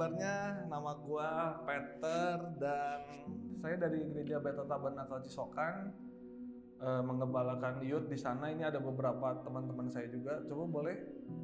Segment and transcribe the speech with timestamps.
[0.00, 0.64] kabarnya?
[0.64, 3.04] Nama gua Peter dan
[3.60, 5.92] saya dari Gereja Beta Tabernakel Cisokan
[6.80, 8.48] eh, mengembalakan youth di sana.
[8.48, 10.40] Ini ada beberapa teman-teman saya juga.
[10.48, 10.96] Coba boleh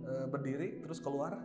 [0.09, 1.37] eh, berdiri terus keluar.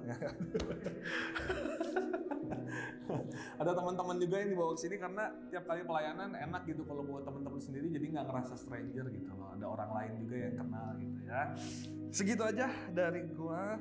[3.59, 7.27] ada teman-teman juga yang dibawa ke sini karena tiap kali pelayanan enak gitu kalau bawa
[7.27, 9.51] teman-teman sendiri jadi nggak ngerasa stranger gitu loh.
[9.51, 11.51] Ada orang lain juga yang kenal gitu ya.
[12.07, 13.75] Segitu aja dari gua.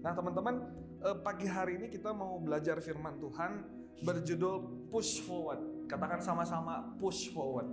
[0.00, 3.62] Nah teman-teman eh, pagi hari ini kita mau belajar firman Tuhan
[4.02, 5.86] berjudul push forward.
[5.90, 7.68] Katakan sama-sama push forward.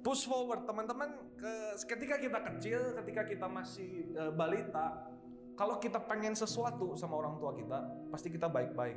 [0.00, 5.12] Push forward teman-teman ke- ketika kita kecil, ketika kita masih eh, balita,
[5.58, 8.96] kalau kita pengen sesuatu sama orang tua kita, pasti kita baik-baik.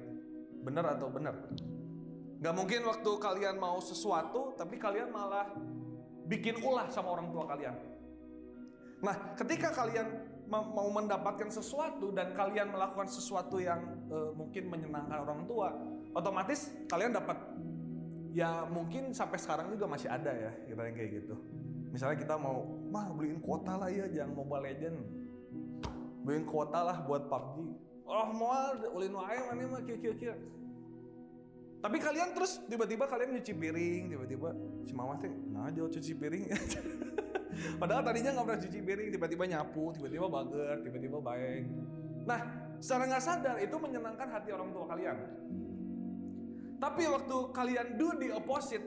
[0.63, 1.35] Bener atau bener?
[2.39, 5.51] Gak mungkin waktu kalian mau sesuatu, tapi kalian malah
[6.23, 7.75] bikin ulah sama orang tua kalian.
[9.03, 10.22] Nah, ketika kalian
[10.61, 15.73] mau mendapatkan sesuatu dan kalian melakukan sesuatu yang eh, mungkin menyenangkan orang tua,
[16.13, 17.37] otomatis kalian dapat
[18.33, 21.35] ya mungkin sampai sekarang juga masih ada ya kita yang kayak gitu.
[21.93, 24.97] Misalnya kita mau, mah beliin kuota lah ya, jangan Mobile Legend.
[26.25, 27.57] Beliin kuota lah buat PUBG.
[28.09, 30.33] Oh mau ulin wae mana mah kira-kira.
[31.83, 34.55] Tapi kalian terus tiba-tiba kalian nyuci piring, tiba-tiba
[34.87, 36.47] si mama teh, nah jauh cuci piring.
[37.81, 41.67] Padahal tadinya nggak pernah cuci piring, tiba-tiba nyapu, tiba-tiba bager, tiba-tiba baik.
[42.23, 42.39] Nah,
[42.79, 45.17] secara nggak sadar itu menyenangkan hati orang tua kalian.
[46.79, 48.85] Tapi waktu kalian do the opposite,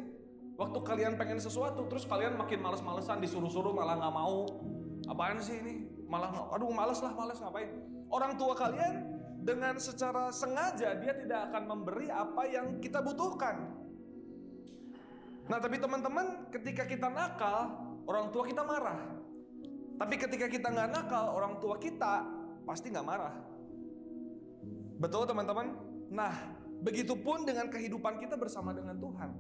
[0.57, 4.49] waktu kalian pengen sesuatu, terus kalian makin males-malesan, disuruh-suruh malah nggak mau.
[5.05, 5.85] Apaan sih ini?
[6.09, 7.69] Malah, aduh males lah, males ngapain?
[8.09, 9.06] Orang tua kalian
[9.47, 13.63] dengan secara sengaja dia tidak akan memberi apa yang kita butuhkan.
[15.47, 17.79] Nah tapi teman-teman ketika kita nakal
[18.11, 18.99] orang tua kita marah.
[19.97, 22.27] Tapi ketika kita nggak nakal orang tua kita
[22.67, 23.39] pasti nggak marah.
[24.99, 25.79] Betul teman-teman?
[26.11, 26.35] Nah
[26.83, 29.31] begitupun dengan kehidupan kita bersama dengan Tuhan.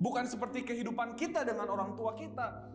[0.00, 2.72] Bukan seperti kehidupan kita dengan orang tua kita.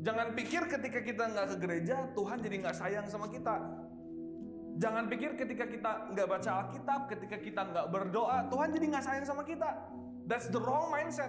[0.00, 3.60] Jangan pikir ketika kita nggak ke gereja Tuhan jadi nggak sayang sama kita.
[4.80, 9.26] Jangan pikir ketika kita nggak baca Alkitab, ketika kita nggak berdoa, Tuhan jadi nggak sayang
[9.28, 9.68] sama kita.
[10.24, 11.28] That's the wrong mindset.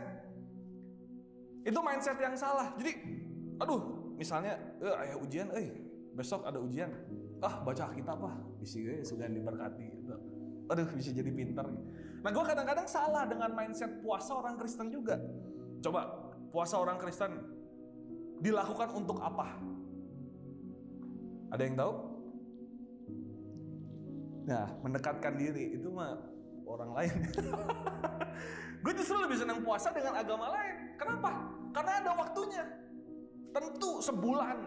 [1.68, 2.72] Itu mindset yang salah.
[2.80, 2.96] Jadi,
[3.60, 5.68] aduh, misalnya, eh, ayah ujian, eh,
[6.16, 6.96] besok ada ujian.
[7.44, 9.86] Ah, baca Alkitab ah, bisa gue suka diberkati.
[10.00, 10.16] Gitu.
[10.72, 11.68] Aduh, bisa jadi pinter.
[12.24, 15.20] Nah, gue kadang-kadang salah dengan mindset puasa orang Kristen juga.
[15.84, 16.08] Coba,
[16.56, 17.36] puasa orang Kristen
[18.40, 19.60] dilakukan untuk apa?
[21.52, 22.11] Ada yang tahu?
[24.46, 26.18] Nah, mendekatkan diri itu mah
[26.66, 27.16] orang lain.
[28.84, 30.98] gue justru lebih senang puasa dengan agama lain.
[30.98, 31.30] Kenapa?
[31.76, 32.64] Karena ada waktunya.
[33.52, 34.58] Tentu sebulan.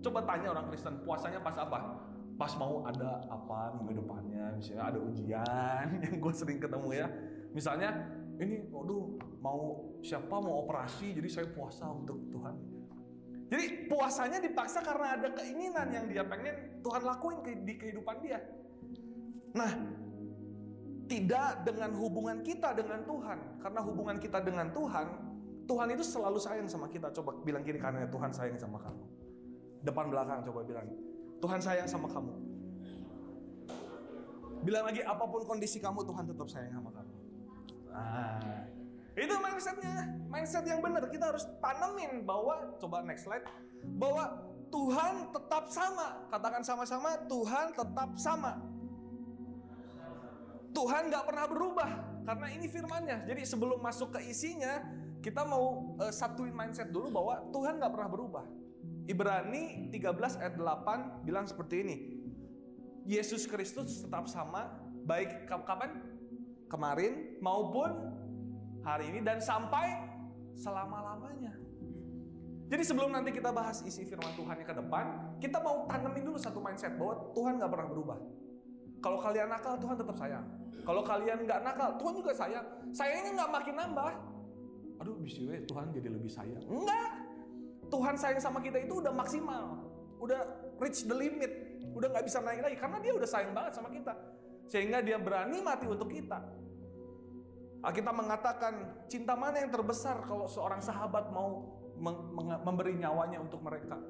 [0.00, 2.00] Coba tanya orang Kristen, puasanya pas apa?
[2.34, 7.06] Pas mau ada apa minggu depannya, misalnya ada ujian yang gue sering ketemu ya.
[7.54, 7.90] Misalnya,
[8.42, 12.56] ini, waduh, mau siapa mau operasi, jadi saya puasa untuk Tuhan.
[13.54, 18.40] Jadi puasanya dipaksa karena ada keinginan yang dia pengen Tuhan lakuin di kehidupan dia.
[19.54, 19.70] Nah,
[21.06, 23.38] tidak dengan hubungan kita dengan Tuhan.
[23.62, 25.06] Karena hubungan kita dengan Tuhan,
[25.64, 27.14] Tuhan itu selalu sayang sama kita.
[27.14, 29.04] Coba bilang kiri kanannya, Tuhan sayang sama kamu.
[29.86, 30.90] Depan belakang coba bilang,
[31.38, 32.34] Tuhan sayang sama kamu.
[34.64, 37.14] Bilang lagi, apa pun kondisi kamu, Tuhan tetap sayang sama kamu.
[37.94, 38.64] Nah,
[39.14, 41.04] itu mindsetnya, mindset yang benar.
[41.12, 43.44] Kita harus tanemin bahwa, coba next slide,
[44.00, 44.40] bahwa
[44.72, 46.26] Tuhan tetap sama.
[46.32, 48.73] Katakan sama-sama, Tuhan tetap sama.
[50.74, 51.90] Tuhan nggak pernah berubah
[52.26, 53.24] karena ini firmannya.
[53.30, 54.82] Jadi sebelum masuk ke isinya,
[55.22, 58.44] kita mau eh, satuin mindset dulu bahwa Tuhan nggak pernah berubah.
[59.04, 61.96] Ibrani 13 ayat 8 bilang seperti ini.
[63.04, 66.00] Yesus Kristus tetap sama baik kap- kapan?
[66.68, 67.92] Kemarin maupun
[68.82, 70.00] hari ini dan sampai
[70.56, 71.54] selama-lamanya.
[72.64, 75.04] Jadi sebelum nanti kita bahas isi firman Tuhan yang ke depan,
[75.36, 78.18] kita mau tanemin dulu satu mindset bahwa Tuhan nggak pernah berubah.
[79.04, 80.46] Kalau kalian nakal, Tuhan tetap sayang.
[80.80, 82.64] Kalau kalian nggak nakal, Tuhan juga sayang.
[82.88, 84.12] Sayangnya nggak makin nambah.
[85.04, 86.64] Aduh, bisa we, Tuhan jadi lebih sayang.
[86.64, 87.10] Enggak.
[87.92, 89.76] Tuhan sayang sama kita itu udah maksimal.
[90.16, 90.40] Udah
[90.80, 91.52] reach the limit.
[91.92, 92.76] Udah nggak bisa naik lagi.
[92.80, 94.16] Karena dia udah sayang banget sama kita.
[94.72, 96.40] Sehingga dia berani mati untuk kita.
[97.84, 101.76] Alkitab mengatakan, cinta mana yang terbesar kalau seorang sahabat mau
[102.64, 104.00] memberi nyawanya untuk mereka.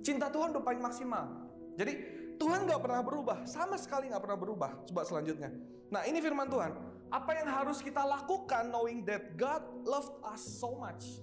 [0.00, 1.28] Cinta Tuhan udah paling maksimal.
[1.76, 4.70] Jadi Tuhan nggak pernah berubah, sama sekali nggak pernah berubah.
[4.86, 5.50] Coba selanjutnya.
[5.90, 6.72] Nah ini firman Tuhan.
[7.08, 11.18] Apa yang harus kita lakukan knowing that God loved us so much?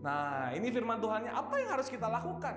[0.00, 1.32] Nah ini firman Tuhannya.
[1.34, 2.56] Apa yang harus kita lakukan?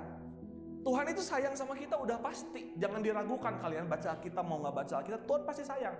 [0.83, 2.75] Tuhan itu sayang sama kita udah pasti.
[2.75, 5.95] Jangan diragukan kalian baca kita mau nggak baca kita, Tuhan pasti sayang.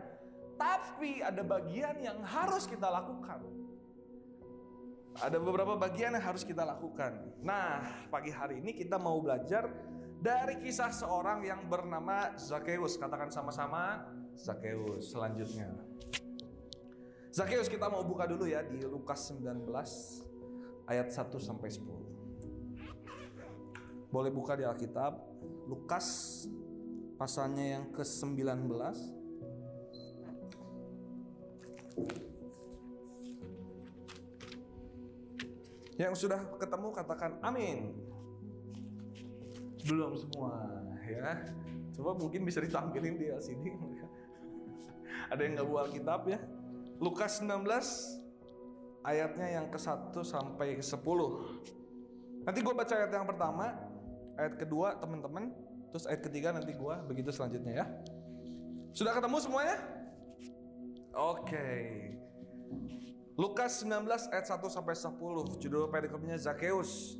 [0.59, 3.41] Tapi ada bagian yang harus kita lakukan.
[5.13, 7.15] Ada beberapa bagian yang harus kita lakukan.
[7.45, 9.69] Nah, pagi hari ini kita mau belajar
[10.23, 12.95] dari kisah seorang yang bernama Zakheus.
[12.95, 14.07] Katakan sama-sama
[14.39, 15.67] Zakheus selanjutnya.
[17.35, 19.67] Zakheus kita mau buka dulu ya di Lukas 19
[20.87, 24.07] ayat 1 sampai 10.
[24.07, 25.19] Boleh buka di Alkitab
[25.67, 26.47] Lukas
[27.19, 28.71] pasalnya yang ke-19
[35.93, 37.93] Yang sudah ketemu katakan amin.
[39.87, 41.43] Belum semua ya.
[41.93, 43.71] Coba mungkin bisa ditampilin di sini.
[45.31, 46.39] Ada yang nggak buat kitab ya?
[47.03, 47.67] Lukas 19
[49.03, 51.19] ayatnya yang ke-1 sampai ke-10.
[52.43, 53.75] Nanti gue baca ayat yang pertama,
[54.39, 55.51] ayat kedua teman-teman,
[55.91, 57.85] terus ayat ketiga nanti gue begitu selanjutnya ya.
[58.95, 59.77] Sudah ketemu semuanya?
[61.13, 61.69] Oke.
[63.33, 67.17] Lukas 19 ayat 1 sampai 10, judul perikopnya Zakheus.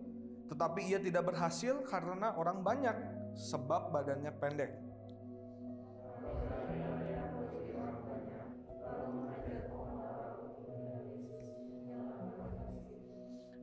[0.52, 2.94] tetapi ia tidak berhasil karena orang banyak,
[3.40, 4.89] sebab badannya pendek.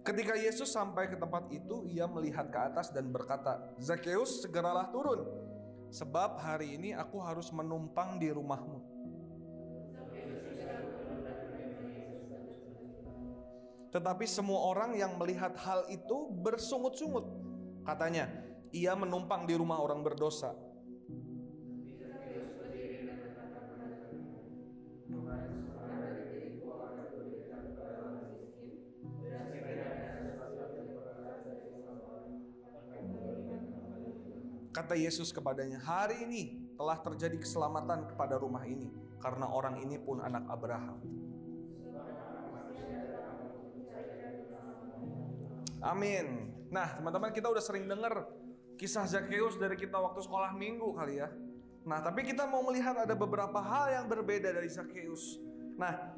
[0.07, 5.27] Ketika Yesus sampai ke tempat itu, ia melihat ke atas dan berkata, "Zakheus, segeralah turun,
[5.91, 8.79] sebab hari ini aku harus menumpang di rumahmu."
[13.91, 17.27] Tetapi semua orang yang melihat hal itu bersungut-sungut.
[17.83, 18.31] Katanya,
[18.71, 20.55] ia menumpang di rumah orang berdosa.
[34.77, 38.93] Kata Yesus kepadanya, "Hari ini telah terjadi keselamatan kepada rumah ini,
[39.25, 41.01] karena orang ini pun anak Abraham."
[45.81, 46.53] Amin.
[46.69, 48.29] Nah, teman-teman, kita udah sering dengar
[48.77, 51.33] kisah Zakheus dari kita waktu sekolah minggu kali ya.
[51.89, 55.41] Nah, tapi kita mau melihat ada beberapa hal yang berbeda dari Zakheus.
[55.81, 56.13] Nah,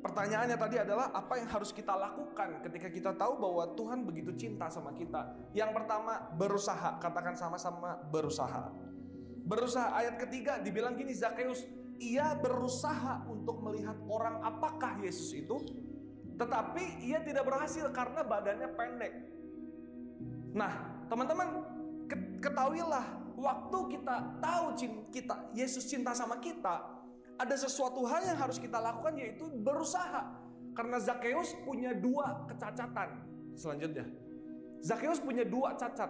[0.00, 4.66] pertanyaannya tadi adalah apa yang harus kita lakukan ketika kita tahu bahwa Tuhan begitu cinta
[4.72, 5.32] sama kita.
[5.52, 6.96] Yang pertama, berusaha.
[6.98, 8.72] Katakan sama-sama berusaha.
[9.44, 11.64] Berusaha ayat ketiga dibilang gini Zakheus,
[12.00, 15.60] ia berusaha untuk melihat orang apakah Yesus itu,
[16.40, 19.12] tetapi ia tidak berhasil karena badannya pendek.
[20.56, 21.60] Nah, teman-teman,
[22.40, 23.04] ketahuilah
[23.36, 24.66] waktu kita tahu
[25.12, 26.99] kita Yesus cinta sama kita,
[27.40, 30.28] ada sesuatu hal yang harus kita lakukan yaitu berusaha.
[30.76, 33.24] Karena Zakheus punya dua kecacatan.
[33.56, 34.06] Selanjutnya,
[34.84, 36.08] Zakheus punya dua cacat.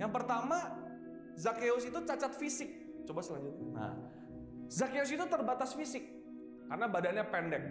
[0.00, 0.58] Yang pertama,
[1.36, 2.70] Zakheus itu cacat fisik.
[3.04, 3.68] Coba selanjutnya.
[3.72, 3.94] Nah,
[4.72, 6.02] Zakheus itu terbatas fisik
[6.66, 7.64] karena badannya pendek.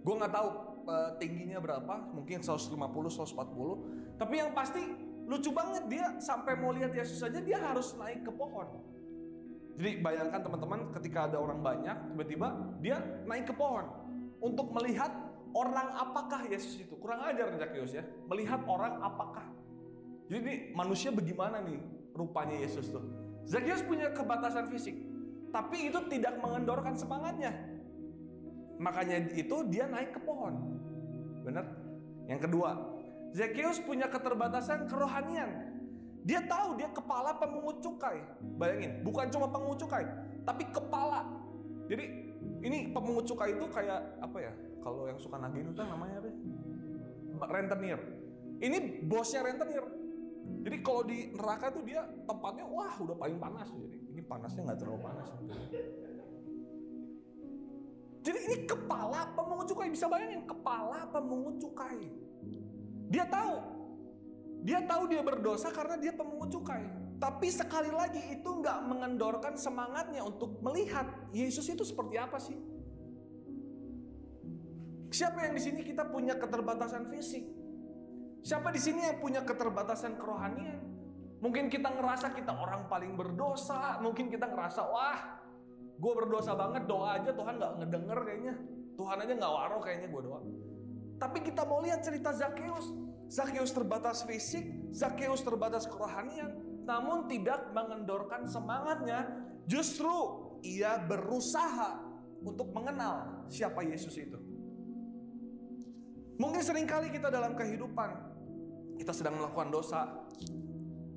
[0.00, 0.48] Gue nggak tahu
[0.88, 4.16] uh, tingginya berapa, mungkin 150, 140.
[4.16, 4.80] Tapi yang pasti
[5.28, 8.80] lucu banget dia sampai mau lihat Yesus saja dia harus naik ke pohon.
[9.80, 12.52] Jadi bayangkan teman-teman ketika ada orang banyak tiba-tiba
[12.84, 13.88] dia naik ke pohon
[14.44, 15.08] untuk melihat
[15.56, 16.92] orang apakah Yesus itu.
[17.00, 19.48] Kurang ajar Zakheus ya, melihat orang apakah.
[20.28, 21.80] Jadi ini manusia bagaimana nih
[22.12, 23.00] rupanya Yesus tuh.
[23.48, 25.00] Zakheus punya kebatasan fisik,
[25.48, 27.56] tapi itu tidak mengendorkan semangatnya.
[28.76, 30.76] Makanya itu dia naik ke pohon.
[31.40, 31.64] Benar?
[32.28, 32.70] Yang kedua,
[33.32, 35.69] Zakheus punya keterbatasan kerohanian.
[36.20, 38.20] Dia tahu dia kepala pemungut cukai.
[38.60, 40.04] Bayangin, bukan cuma pemungut cukai,
[40.44, 41.24] tapi kepala.
[41.88, 42.04] Jadi
[42.60, 44.52] ini pemungut cukai itu kayak apa ya?
[44.80, 46.30] Kalau yang suka nagih itu namanya apa?
[47.48, 48.00] Rentenir.
[48.60, 49.84] Ini bosnya rentenir.
[50.60, 53.68] Jadi kalau di neraka tuh dia tempatnya wah udah paling panas.
[53.72, 55.28] Jadi ini panasnya nggak terlalu panas.
[58.20, 62.12] Jadi ini kepala pemungut cukai bisa bayangin kepala pemungut cukai.
[63.08, 63.79] Dia tahu,
[64.60, 66.84] dia tahu dia berdosa karena dia pemungut cukai.
[67.20, 71.04] Tapi sekali lagi itu nggak mengendorkan semangatnya untuk melihat
[71.36, 72.56] Yesus itu seperti apa sih.
[75.10, 77.44] Siapa yang di sini kita punya keterbatasan fisik?
[78.40, 80.80] Siapa di sini yang punya keterbatasan kerohanian?
[81.44, 85.40] Mungkin kita ngerasa kita orang paling berdosa, mungkin kita ngerasa wah
[86.00, 88.54] gue berdosa banget doa aja Tuhan nggak ngedenger kayaknya
[88.96, 90.40] Tuhan aja nggak waro kayaknya gue doa
[91.20, 92.88] tapi kita mau lihat cerita Zakheus
[93.30, 96.50] Zakheus terbatas fisik, Zakheus terbatas kerohanian,
[96.82, 99.30] namun tidak mengendorkan semangatnya.
[99.70, 100.10] Justru
[100.66, 102.02] ia berusaha
[102.42, 104.34] untuk mengenal siapa Yesus itu.
[106.42, 108.10] Mungkin sering kali kita dalam kehidupan,
[108.98, 110.10] kita sedang melakukan dosa,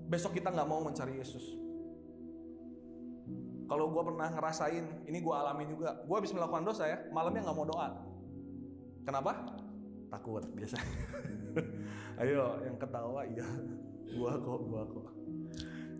[0.05, 1.57] besok kita nggak mau mencari Yesus.
[3.65, 5.97] Kalau gue pernah ngerasain, ini gue alami juga.
[6.05, 7.89] Gue habis melakukan dosa ya, malamnya nggak mau doa.
[9.07, 9.62] Kenapa?
[10.13, 10.77] Takut biasa.
[12.21, 13.47] Ayo, yang ketawa iya.
[14.13, 15.09] Gua kok, gua kok.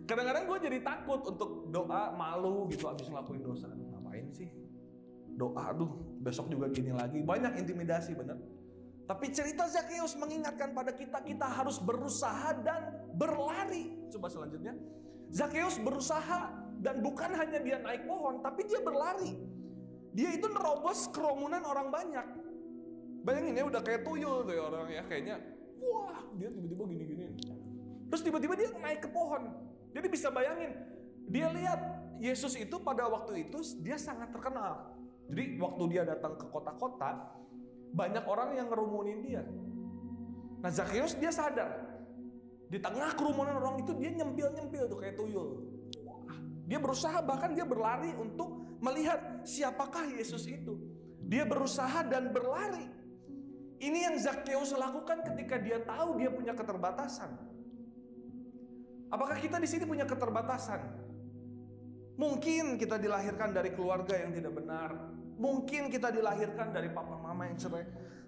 [0.04, 3.66] Kadang-kadang gue jadi takut untuk doa, malu gitu abis ngelakuin dosa.
[3.72, 4.52] Aduh, ngapain sih?
[5.34, 5.90] Doa, aduh,
[6.22, 7.24] besok juga gini lagi.
[7.24, 8.38] Banyak intimidasi, bener.
[9.04, 13.96] Tapi cerita Zakheus mengingatkan pada kita, kita harus berusaha dan berlari.
[14.12, 14.76] Coba selanjutnya.
[15.32, 16.52] Zakheus berusaha
[16.84, 19.40] dan bukan hanya dia naik pohon, tapi dia berlari.
[20.14, 22.43] Dia itu nerobos kerumunan orang banyak.
[23.24, 25.40] Bayangin ya udah kayak tuyul tuh ya orang ya kayaknya
[25.80, 27.24] wah dia tiba-tiba gini-gini.
[28.12, 29.48] Terus tiba-tiba dia naik ke pohon.
[29.96, 30.76] Jadi bisa bayangin
[31.24, 31.80] dia lihat
[32.20, 34.92] Yesus itu pada waktu itu dia sangat terkenal.
[35.32, 37.32] Jadi waktu dia datang ke kota-kota
[37.96, 39.42] banyak orang yang ngerumunin dia.
[40.60, 41.80] Nah Zakheus dia sadar
[42.68, 45.64] di tengah kerumunan orang itu dia nyempil-nyempil tuh kayak tuyul.
[46.68, 50.76] Dia berusaha bahkan dia berlari untuk melihat siapakah Yesus itu.
[51.24, 52.84] Dia berusaha dan berlari
[53.84, 57.28] ini yang Zakheus lakukan ketika dia tahu dia punya keterbatasan.
[59.12, 60.80] Apakah kita di sini punya keterbatasan?
[62.14, 64.90] Mungkin kita dilahirkan dari keluarga yang tidak benar.
[65.34, 67.84] Mungkin kita dilahirkan dari papa mama yang cerai.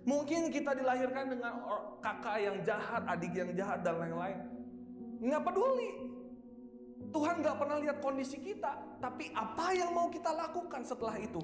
[0.07, 1.63] Mungkin kita dilahirkan dengan
[2.03, 4.39] kakak yang jahat, adik yang jahat dan lain-lain.
[5.23, 5.91] Nggak peduli.
[7.11, 8.99] Tuhan nggak pernah lihat kondisi kita.
[8.99, 11.43] Tapi apa yang mau kita lakukan setelah itu?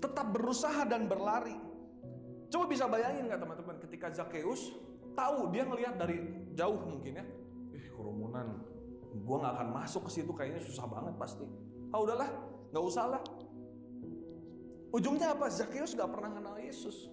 [0.00, 1.67] Tetap berusaha dan berlari.
[2.48, 4.72] Coba bisa bayangin nggak teman-teman ketika Zakheus
[5.12, 7.24] tahu dia ngelihat dari jauh mungkin ya,
[7.76, 8.64] ih kerumunan,
[9.12, 11.44] gue nggak akan masuk ke situ kayaknya susah banget pasti.
[11.92, 12.30] Ah udahlah,
[12.72, 13.22] nggak usah lah.
[14.88, 15.52] Ujungnya apa?
[15.52, 17.12] Zakheus nggak pernah kenal Yesus.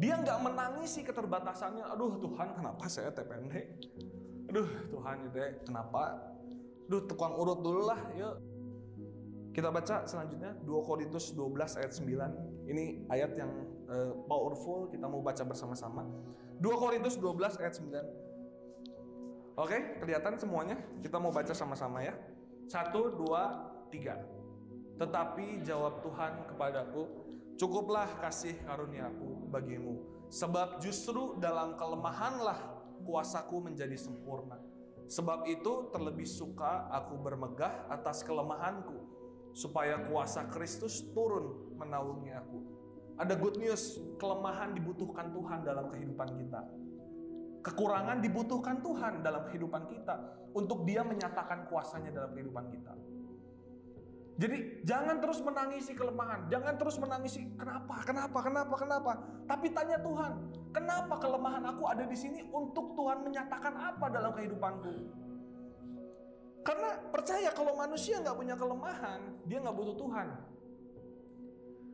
[0.00, 1.86] Dia nggak menangisi keterbatasannya.
[1.94, 3.54] Aduh Tuhan, kenapa saya TPND?
[4.50, 6.18] Aduh Tuhan itu kenapa?
[6.90, 8.42] Aduh tukang urut dulu lah, yuk.
[9.52, 12.72] Kita baca selanjutnya 2 Korintus 12 ayat 9.
[12.72, 13.52] Ini ayat yang
[13.88, 16.06] uh, powerful, kita mau baca bersama-sama.
[16.60, 18.32] 2 Korintus 12 ayat 9.
[19.60, 20.80] Oke, kelihatan semuanya?
[21.04, 22.16] Kita mau baca sama-sama ya.
[22.72, 24.16] Satu, dua, tiga.
[24.96, 27.04] Tetapi jawab Tuhan kepadaku,
[27.60, 30.00] cukuplah kasih karuniaku bagimu.
[30.32, 32.56] Sebab justru dalam kelemahanlah
[33.04, 34.56] kuasaku menjadi sempurna.
[35.12, 39.04] Sebab itu terlebih suka aku bermegah atas kelemahanku,
[39.52, 42.58] supaya kuasa Kristus turun menaungi aku.
[43.22, 46.60] Ada good news, kelemahan dibutuhkan Tuhan dalam kehidupan kita.
[47.62, 50.14] Kekurangan dibutuhkan Tuhan dalam kehidupan kita
[50.58, 52.90] untuk Dia menyatakan kuasanya dalam kehidupan kita.
[54.42, 59.12] Jadi jangan terus menangisi kelemahan, jangan terus menangisi kenapa, kenapa, kenapa, kenapa.
[59.46, 60.32] Tapi tanya Tuhan,
[60.74, 64.94] kenapa kelemahan aku ada di sini untuk Tuhan menyatakan apa dalam kehidupanku?
[66.66, 70.51] Karena percaya kalau manusia nggak punya kelemahan, dia nggak butuh Tuhan.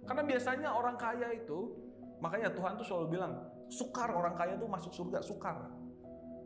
[0.08, 1.76] Karena biasanya orang kaya itu,
[2.24, 5.68] makanya Tuhan tuh selalu bilang, sukar orang kaya tuh masuk surga, sukar.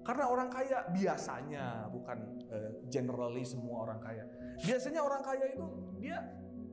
[0.02, 4.26] Karena orang kaya biasanya, bukan uh, generally semua orang kaya.
[4.66, 5.66] Biasanya orang kaya itu
[6.02, 6.18] dia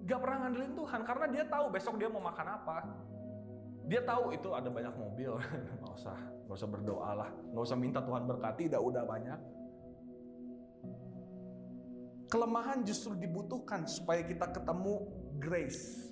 [0.10, 2.78] gak pernah ngandelin Tuhan karena dia tahu besok dia mau makan apa.
[3.86, 5.34] Dia tahu itu ada banyak mobil,
[5.82, 9.40] nggak usah, nggak usah berdoa lah, nggak usah minta Tuhan berkati, udah udah banyak.
[12.30, 15.10] Kelemahan justru dibutuhkan supaya kita ketemu
[15.42, 16.09] grace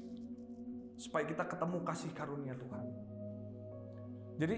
[0.98, 2.86] supaya kita ketemu kasih karunia Tuhan.
[4.42, 4.58] Jadi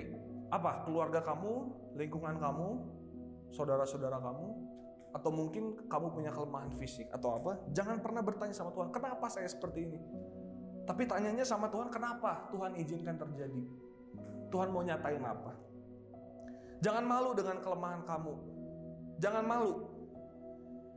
[0.50, 0.88] apa?
[0.88, 1.54] Keluarga kamu,
[2.00, 2.70] lingkungan kamu,
[3.52, 4.48] saudara-saudara kamu,
[5.12, 7.60] atau mungkin kamu punya kelemahan fisik atau apa?
[7.76, 10.00] Jangan pernah bertanya sama Tuhan, kenapa saya seperti ini?
[10.88, 13.62] Tapi tanyanya sama Tuhan, kenapa Tuhan izinkan terjadi?
[14.50, 15.54] Tuhan mau nyatain apa?
[16.82, 18.34] Jangan malu dengan kelemahan kamu.
[19.20, 19.86] Jangan malu.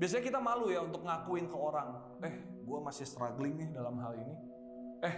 [0.00, 1.90] Biasanya kita malu ya untuk ngakuin ke orang,
[2.24, 4.51] eh gue masih struggling nih dalam hal ini
[5.02, 5.14] eh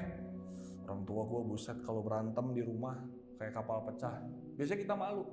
[0.88, 2.96] orang tua gue buset kalau berantem di rumah
[3.36, 4.24] kayak kapal pecah.
[4.56, 5.24] Biasanya kita malu.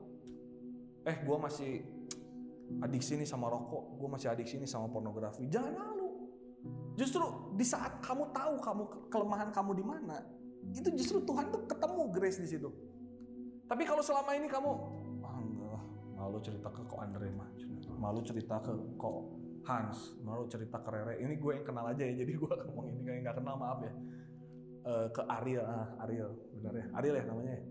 [1.07, 1.71] Eh gue masih
[2.79, 5.47] adiksi nih sama rokok gue masih adiksi nih sama pornografi.
[5.47, 6.31] Jangan malu.
[6.99, 7.23] Justru
[7.55, 10.19] di saat kamu tahu kamu kelemahan kamu di mana
[10.71, 12.69] itu justru Tuhan tuh ketemu grace di situ.
[13.65, 14.71] Tapi kalau selama ini kamu
[15.23, 15.83] ah enggak
[16.19, 17.49] malu cerita ke kok Andre mah
[17.97, 19.19] malu cerita ke kok
[19.61, 21.23] Hans malu cerita ke Rere.
[21.23, 23.93] Ini gue yang kenal aja ya jadi gue ngomong ini kayak nggak kenal maaf ya
[24.85, 27.63] uh, ke Ariel, ah, Ariel, benar ya, Ariel ya namanya ya,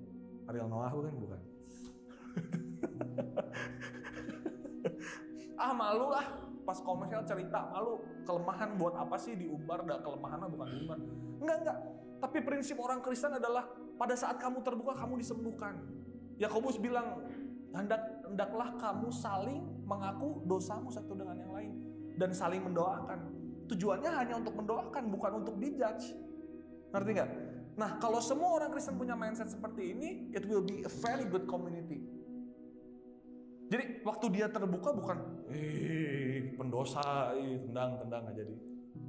[0.50, 1.14] Ariel Noah bukan?
[1.19, 1.40] Bukan.
[5.62, 6.26] ah malu lah.
[6.62, 7.99] Pas komersial cerita malu.
[8.23, 10.99] Kelemahan buat apa sih diumbar dah kelemahan bukan diumbar
[11.40, 11.79] enggak enggak.
[12.21, 13.64] Tapi prinsip orang Kristen adalah
[13.97, 15.81] pada saat kamu terbuka kamu disembuhkan.
[16.37, 17.25] Yakobus bilang
[17.73, 21.73] hendak hendaklah kamu saling mengaku dosamu satu dengan yang lain
[22.21, 23.19] dan saling mendoakan.
[23.71, 26.12] Tujuannya hanya untuk mendoakan bukan untuk dijudge
[26.91, 27.31] ngerti nggak
[27.79, 31.47] nah kalau semua orang Kristen punya mindset seperti ini it will be a very good
[31.47, 32.21] community
[33.71, 38.55] jadi waktu dia terbuka bukan, eh pendosa, eh tendang tendang aja jadi.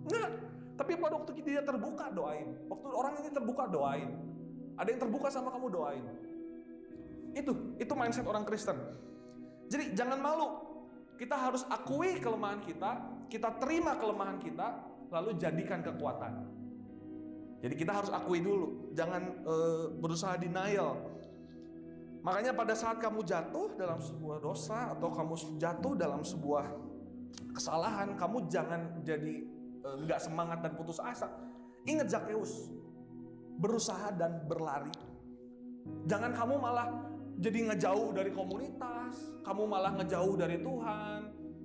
[0.05, 0.29] Enggak.
[0.77, 2.61] Tapi pada waktu dia terbuka doain.
[2.69, 4.09] Waktu orang ini terbuka doain.
[4.77, 6.05] Ada yang terbuka sama kamu doain.
[7.33, 8.77] Itu, itu mindset orang Kristen.
[9.65, 10.47] Jadi jangan malu.
[11.17, 14.77] Kita harus akui kelemahan kita, kita terima kelemahan kita,
[15.09, 16.33] lalu jadikan kekuatan.
[17.61, 20.97] Jadi kita harus akui dulu, jangan uh, berusaha denial.
[22.21, 26.69] Makanya pada saat kamu jatuh dalam sebuah dosa atau kamu jatuh dalam sebuah
[27.53, 29.41] kesalahan, kamu jangan jadi
[29.81, 31.25] eh, nggak e, semangat dan putus asa.
[31.89, 32.69] Ingat Zakheus,
[33.57, 34.93] berusaha dan berlari.
[36.05, 37.09] Jangan kamu malah
[37.41, 41.19] jadi ngejauh dari komunitas, kamu malah ngejauh dari Tuhan.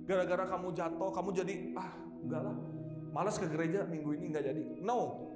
[0.09, 1.93] Gara-gara kamu jatuh, kamu jadi ah
[2.25, 2.57] enggak lah,
[3.13, 4.63] malas ke gereja minggu ini nggak jadi.
[4.81, 5.29] No.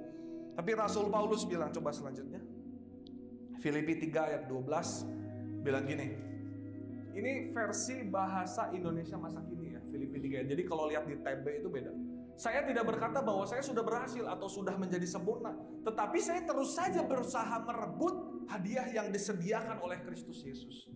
[0.52, 2.40] Tapi Rasul Paulus bilang coba selanjutnya.
[3.62, 6.08] Filipi 3 ayat 12 bilang gini.
[7.12, 10.48] Ini versi bahasa Indonesia masa kini ya, Filipi 3.
[10.48, 11.92] Jadi kalau lihat di TB itu beda.
[12.34, 15.52] Saya tidak berkata bahwa saya sudah berhasil atau sudah menjadi sempurna,
[15.84, 20.88] tetapi saya terus saja berusaha merebut hadiah yang disediakan oleh Kristus Yesus.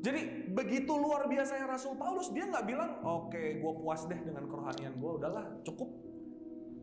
[0.00, 4.16] Jadi begitu luar biasa yang Rasul Paulus, dia nggak bilang, oke, okay, gue puas deh
[4.16, 5.92] dengan kerohanian gue, udahlah cukup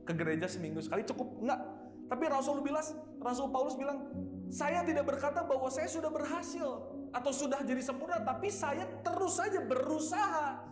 [0.07, 1.59] ke gereja seminggu sekali cukup, nggak.
[2.07, 2.79] Tapi Rasul bilang,
[3.19, 4.07] Rasul Paulus bilang,
[4.47, 9.59] saya tidak berkata bahwa saya sudah berhasil atau sudah jadi sempurna, tapi saya terus saja
[9.59, 10.63] berusaha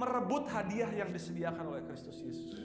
[0.00, 2.56] merebut hadiah yang disediakan oleh Kristus Yesus.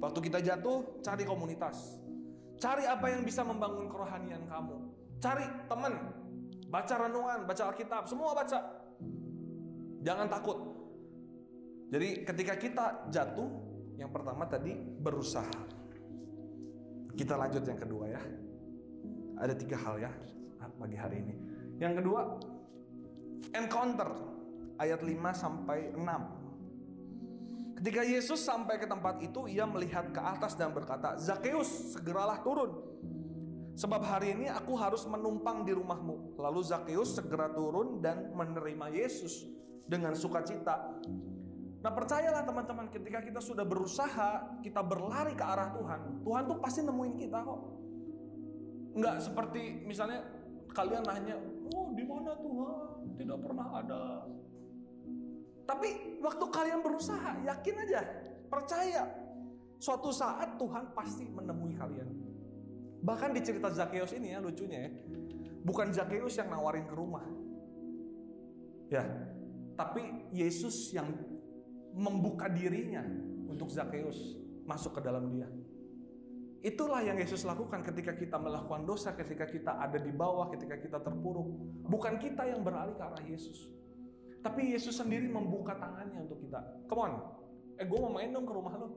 [0.00, 2.00] Waktu kita jatuh, cari komunitas.
[2.56, 4.76] Cari apa yang bisa membangun kerohanian kamu.
[5.20, 5.92] Cari teman,
[6.72, 8.58] baca renungan, baca Alkitab, semua baca.
[10.00, 10.58] Jangan takut.
[11.92, 13.48] Jadi ketika kita jatuh,
[13.96, 15.60] yang pertama tadi berusaha.
[17.16, 18.22] Kita lanjut yang kedua ya.
[19.36, 20.12] Ada tiga hal ya
[20.76, 21.34] pagi hari ini.
[21.80, 22.20] Yang kedua,
[23.56, 24.08] encounter
[24.76, 27.80] ayat 5 sampai 6.
[27.80, 32.72] Ketika Yesus sampai ke tempat itu, ia melihat ke atas dan berkata, "Zakheus, segeralah turun.
[33.76, 39.44] Sebab hari ini aku harus menumpang di rumahmu." Lalu Zakheus segera turun dan menerima Yesus
[39.84, 40.96] dengan sukacita.
[41.86, 46.82] Nah percayalah teman-teman ketika kita sudah berusaha, kita berlari ke arah Tuhan, Tuhan tuh pasti
[46.82, 47.60] nemuin kita kok
[48.98, 50.26] nggak seperti misalnya
[50.74, 51.38] kalian nanya,
[51.70, 53.14] oh di mana Tuhan?
[53.22, 54.26] Tidak pernah ada.
[55.62, 58.00] Tapi waktu kalian berusaha, yakin aja,
[58.50, 59.06] percaya.
[59.78, 62.08] Suatu saat Tuhan pasti menemui kalian.
[62.98, 64.90] Bahkan di cerita Zakheus ini ya lucunya ya,
[65.62, 67.22] bukan Zakheus yang nawarin ke rumah.
[68.90, 69.06] Ya,
[69.78, 71.35] tapi Yesus yang
[71.96, 73.00] membuka dirinya
[73.48, 74.36] untuk Zakheus
[74.68, 75.48] masuk ke dalam dia.
[76.60, 80.98] Itulah yang Yesus lakukan ketika kita melakukan dosa, ketika kita ada di bawah, ketika kita
[81.00, 81.46] terpuruk.
[81.86, 83.70] Bukan kita yang beralih ke arah Yesus.
[84.42, 86.60] Tapi Yesus sendiri membuka tangannya untuk kita.
[86.90, 87.12] Come on,
[87.80, 88.88] eh gue mau main dong ke rumah lo.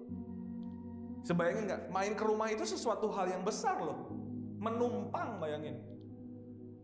[1.24, 1.82] Sebayangin nggak?
[1.94, 4.18] Main ke rumah itu sesuatu hal yang besar loh.
[4.60, 5.78] Menumpang bayangin.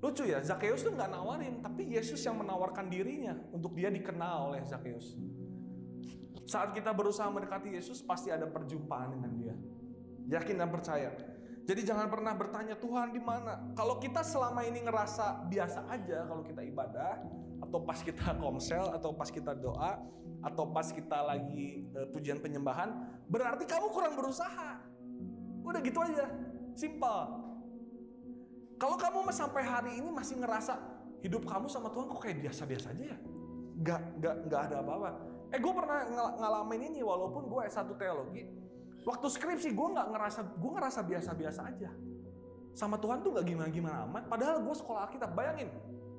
[0.06, 4.62] Lucu ya, Zakheus tuh nggak nawarin, tapi Yesus yang menawarkan dirinya untuk dia dikenal oleh
[4.62, 5.18] Zakheus.
[6.46, 9.56] Saat kita berusaha mendekati Yesus, pasti ada perjumpaan dengan dia.
[10.30, 11.10] Yakin dan percaya.
[11.66, 13.74] Jadi jangan pernah bertanya Tuhan di mana.
[13.74, 17.26] Kalau kita selama ini ngerasa biasa aja kalau kita ibadah
[17.66, 19.98] atau pas kita komsel atau pas kita doa
[20.46, 22.94] atau pas kita lagi uh, pujian penyembahan,
[23.26, 24.78] berarti kamu kurang berusaha.
[25.66, 26.30] Udah gitu aja.
[26.78, 27.22] Simple.
[28.78, 30.78] Kalau kamu sampai hari ini masih ngerasa
[31.26, 33.18] hidup kamu sama Tuhan kok kayak biasa-biasa aja ya?
[33.82, 35.35] Gak, gak, gak ada apa-apa.
[35.56, 38.44] Eh gue pernah ng ngalamin ini walaupun gue S1 teologi
[39.06, 41.90] Waktu skripsi gue nggak ngerasa gue ngerasa biasa-biasa aja.
[42.74, 44.24] Sama Tuhan tuh nggak gimana-gimana amat.
[44.26, 45.38] Padahal gue sekolah Alkitab.
[45.38, 45.70] Bayangin.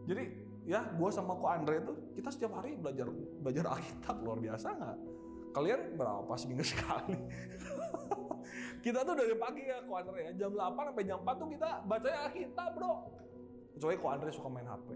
[0.07, 0.25] Jadi
[0.70, 3.11] ya gue sama ko Andre tuh kita setiap hari belajar
[3.42, 4.96] belajar Alkitab luar biasa nggak?
[5.51, 7.18] Kalian berapa seminggu sekali?
[8.87, 11.68] kita tuh dari pagi ya ko Andre ya jam 8 sampai jam 4 tuh kita
[11.90, 12.92] bacanya Alkitab bro.
[13.75, 14.88] Kecuali ko Andre suka main HP.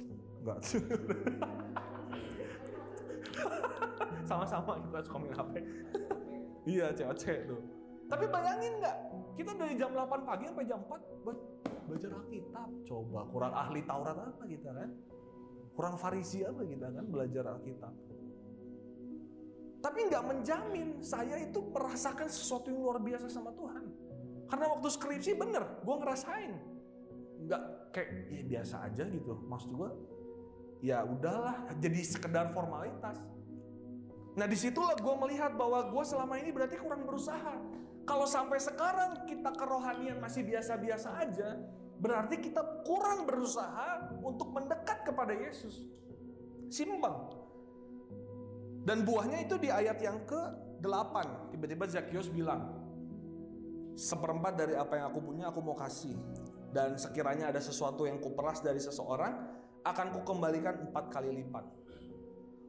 [0.46, 0.58] Enggak.
[4.30, 5.54] Sama-sama kita suka main HP.
[6.78, 7.60] iya cewek-cewek tuh.
[8.06, 8.96] Tapi bayangin nggak,
[9.34, 11.30] kita dari jam 8 pagi sampai jam 4
[11.90, 12.68] baca Alkitab.
[12.86, 14.90] Coba kurang ahli Taurat apa kita kan?
[15.74, 17.94] Kurang farisi apa kita kan belajar Alkitab.
[19.80, 23.84] Tapi nggak menjamin saya itu merasakan sesuatu yang luar biasa sama Tuhan.
[24.46, 26.52] Karena waktu skripsi bener, gue ngerasain.
[27.48, 27.62] Nggak
[27.96, 29.40] kayak ya biasa aja gitu.
[29.48, 29.90] Maksud gue,
[30.84, 33.16] ya udahlah, jadi sekedar formalitas.
[34.40, 37.60] Nah di situlah gue melihat bahwa gue selama ini berarti kurang berusaha.
[38.08, 41.60] Kalau sampai sekarang kita kerohanian masih biasa-biasa aja,
[42.00, 45.84] berarti kita kurang berusaha untuk mendekat kepada Yesus.
[46.72, 47.36] Simpel.
[48.88, 51.14] Dan buahnya itu di ayat yang ke-8.
[51.52, 52.72] Tiba-tiba Zakius bilang,
[53.92, 56.16] seperempat dari apa yang aku punya aku mau kasih.
[56.72, 59.36] Dan sekiranya ada sesuatu yang kuperas dari seseorang,
[59.84, 61.79] akan kukembalikan empat kali lipat.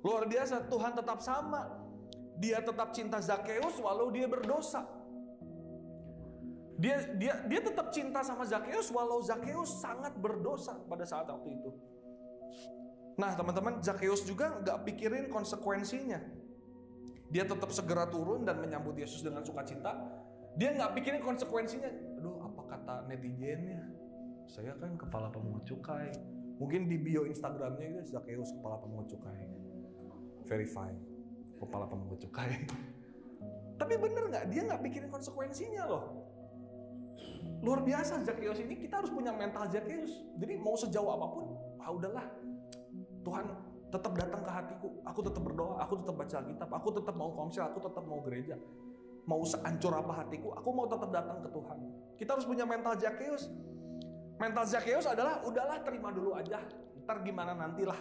[0.01, 1.81] Luar biasa, Tuhan tetap sama.
[2.41, 4.81] Dia tetap cinta Zakeus walau dia berdosa.
[6.81, 11.69] Dia dia dia tetap cinta sama Zakeus walau Zakeus sangat berdosa pada saat waktu itu.
[13.21, 16.17] Nah teman-teman, Zakheus juga nggak pikirin konsekuensinya.
[17.29, 19.93] Dia tetap segera turun dan menyambut Yesus dengan sukacita.
[20.57, 22.17] Dia nggak pikirin konsekuensinya.
[22.17, 23.85] Aduh, apa kata netizennya?
[24.49, 26.11] Saya kan kepala pemungut cukai.
[26.57, 29.47] Mungkin di bio Instagramnya itu Zakheus kepala pemungut cukai.
[30.51, 30.91] Verify
[31.63, 32.67] kepala pemungut cukai.
[33.79, 34.45] Tapi bener nggak?
[34.51, 36.03] Dia nggak pikirin konsekuensinya loh.
[37.63, 40.11] Luar biasa Zakheus ini kita harus punya mental Zakheus.
[40.35, 41.45] Jadi mau sejauh apa pun,
[41.79, 42.25] ah udahlah
[43.23, 43.45] Tuhan
[43.93, 44.89] tetap datang ke hatiku.
[45.07, 48.55] Aku tetap berdoa, aku tetap baca Alkitab, aku tetap mau komsel, aku tetap mau gereja.
[49.29, 51.79] Mau seancur apa hatiku, aku mau tetap datang ke Tuhan.
[52.17, 53.47] Kita harus punya mental Zakheus.
[54.41, 56.59] Mental Zakheus adalah udahlah terima dulu aja.
[57.05, 57.99] Ntar gimana nantilah.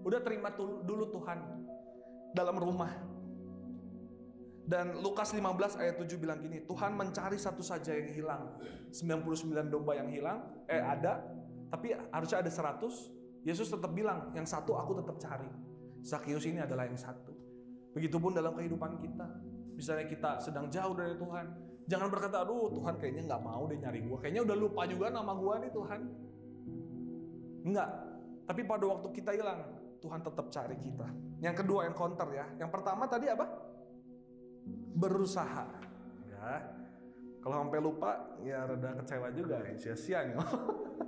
[0.00, 1.67] Udah terima dulu Tuhan
[2.34, 2.92] dalam rumah.
[4.68, 8.52] Dan Lukas 15 ayat 7 bilang gini, Tuhan mencari satu saja yang hilang.
[8.92, 11.24] 99 domba yang hilang, eh ada,
[11.72, 15.48] tapi harusnya ada 100, Yesus tetap bilang, yang satu aku tetap cari.
[16.04, 17.32] Zakheus ini adalah yang satu.
[17.96, 19.26] Begitupun dalam kehidupan kita.
[19.72, 21.46] Misalnya kita sedang jauh dari Tuhan.
[21.88, 24.18] Jangan berkata, aduh Tuhan kayaknya nggak mau deh nyari gue.
[24.20, 26.00] Kayaknya udah lupa juga nama gue nih Tuhan.
[27.72, 27.90] Enggak.
[28.44, 29.60] Tapi pada waktu kita hilang,
[30.04, 31.08] Tuhan tetap cari kita.
[31.38, 32.46] Yang kedua yang counter ya.
[32.58, 33.46] Yang pertama tadi apa?
[34.98, 35.64] Berusaha.
[36.26, 36.74] Ya.
[37.38, 39.74] Kalau sampai lupa, ya rada kecewa juga ya.
[39.78, 40.36] Sia-sia nih.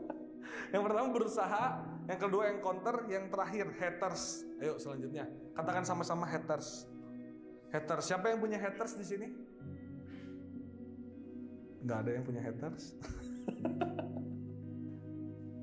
[0.75, 4.47] yang pertama berusaha, yang kedua yang counter, yang terakhir haters.
[4.63, 5.27] Ayo selanjutnya,
[5.59, 6.87] katakan sama-sama haters.
[7.75, 9.27] Haters, siapa yang punya haters di sini?
[11.87, 12.83] Gak ada yang punya haters.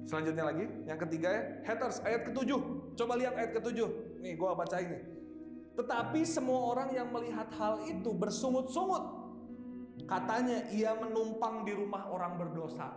[0.07, 2.95] Selanjutnya lagi, yang ketiga ya, haters, ayat ketujuh.
[2.95, 4.06] Coba lihat ayat ketujuh.
[4.21, 4.99] Nih, gua baca ini.
[5.77, 9.03] Tetapi semua orang yang melihat hal itu bersungut-sungut.
[10.09, 12.89] Katanya ia menumpang di rumah orang berdosa.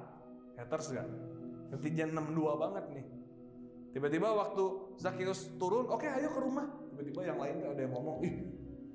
[0.56, 1.09] Haters gak?
[1.76, 3.06] Ketijan 62 banget nih.
[3.90, 4.64] Tiba-tiba waktu
[4.96, 6.66] Zakheus turun, oke okay, ayo ke rumah.
[6.94, 8.35] Tiba-tiba yang lain ada yang ngomong, ih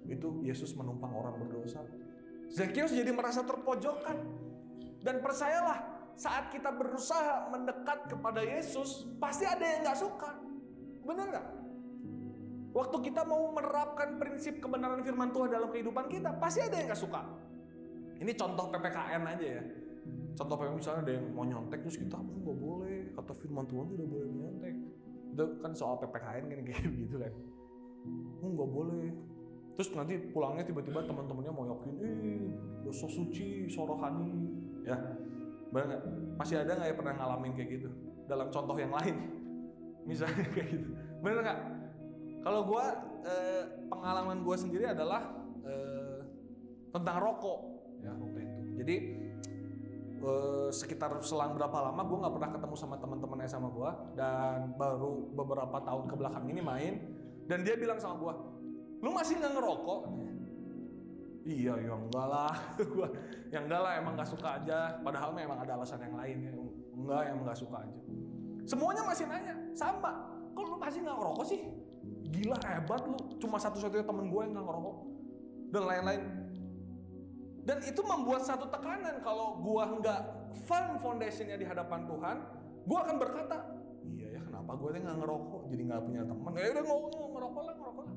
[0.08, 1.84] itu Yesus menumpang orang berdosa.
[2.50, 4.18] Zakheus jadi merasa terpojokkan.
[5.06, 10.32] Dan percayalah, saat kita berusaha mendekat kepada Yesus, pasti ada yang nggak suka.
[11.06, 11.48] Benar nggak?
[12.76, 17.00] Waktu kita mau menerapkan prinsip kebenaran firman Tuhan dalam kehidupan kita, pasti ada yang nggak
[17.00, 17.24] suka.
[18.20, 19.64] Ini contoh PPKN aja ya.
[20.36, 23.86] Contoh kayak misalnya ada yang mau nyontek terus kita aku nggak boleh kata firman Tuhan
[23.96, 24.76] tidak boleh nyontek.
[25.32, 27.34] Itu kan soal PPKN kan kayak gitu kan.
[28.44, 29.08] Oh nggak boleh.
[29.80, 32.48] Terus nanti pulangnya tiba-tiba teman-temannya mau yakin, eh
[32.84, 34.32] dosa suci, sorohani,
[34.88, 34.96] ya.
[35.72, 36.00] Benar
[36.40, 37.90] Masih ada nggak ya pernah ngalamin kayak gitu?
[38.28, 39.16] Dalam contoh yang lain,
[40.08, 40.88] misalnya kayak gitu.
[41.20, 41.60] Bener nggak?
[42.46, 42.86] Kalau gue
[43.26, 45.34] eh, pengalaman gue sendiri adalah
[45.66, 46.22] eh,
[46.94, 47.60] tentang rokok,
[48.06, 48.62] ya waktu itu.
[48.86, 48.96] Jadi
[50.22, 55.28] uh, sekitar selang berapa lama gue nggak pernah ketemu sama teman-temannya sama gue dan baru
[55.34, 56.94] beberapa tahun ke belakang ini main.
[57.46, 58.34] Dan dia bilang sama gue
[59.06, 60.02] lu masih nggak ngerokok?
[61.46, 62.54] Iya ya enggak lah.
[62.96, 63.06] Gue
[63.54, 64.98] yang enggak lah emang nggak suka aja.
[65.06, 66.52] Padahal memang ada alasan yang lain ya.
[66.98, 68.00] Enggak emang nggak suka aja.
[68.66, 70.26] Semuanya masih nanya sama
[70.58, 71.62] kok lu masih nggak ngerokok sih
[72.30, 74.98] gila hebat lu cuma satu-satunya temen gue yang nggak ngerokok
[75.74, 76.22] dan lain-lain
[77.66, 80.22] dan itu membuat satu tekanan kalau gua nggak
[80.70, 82.38] firm foundationnya di hadapan Tuhan,
[82.86, 83.58] gua akan berkata,
[84.06, 86.52] iya ya kenapa gue nggak ngerokok, jadi nggak punya teman.
[86.54, 88.16] Ya udah mau ngerokok lah, ngerokok lah.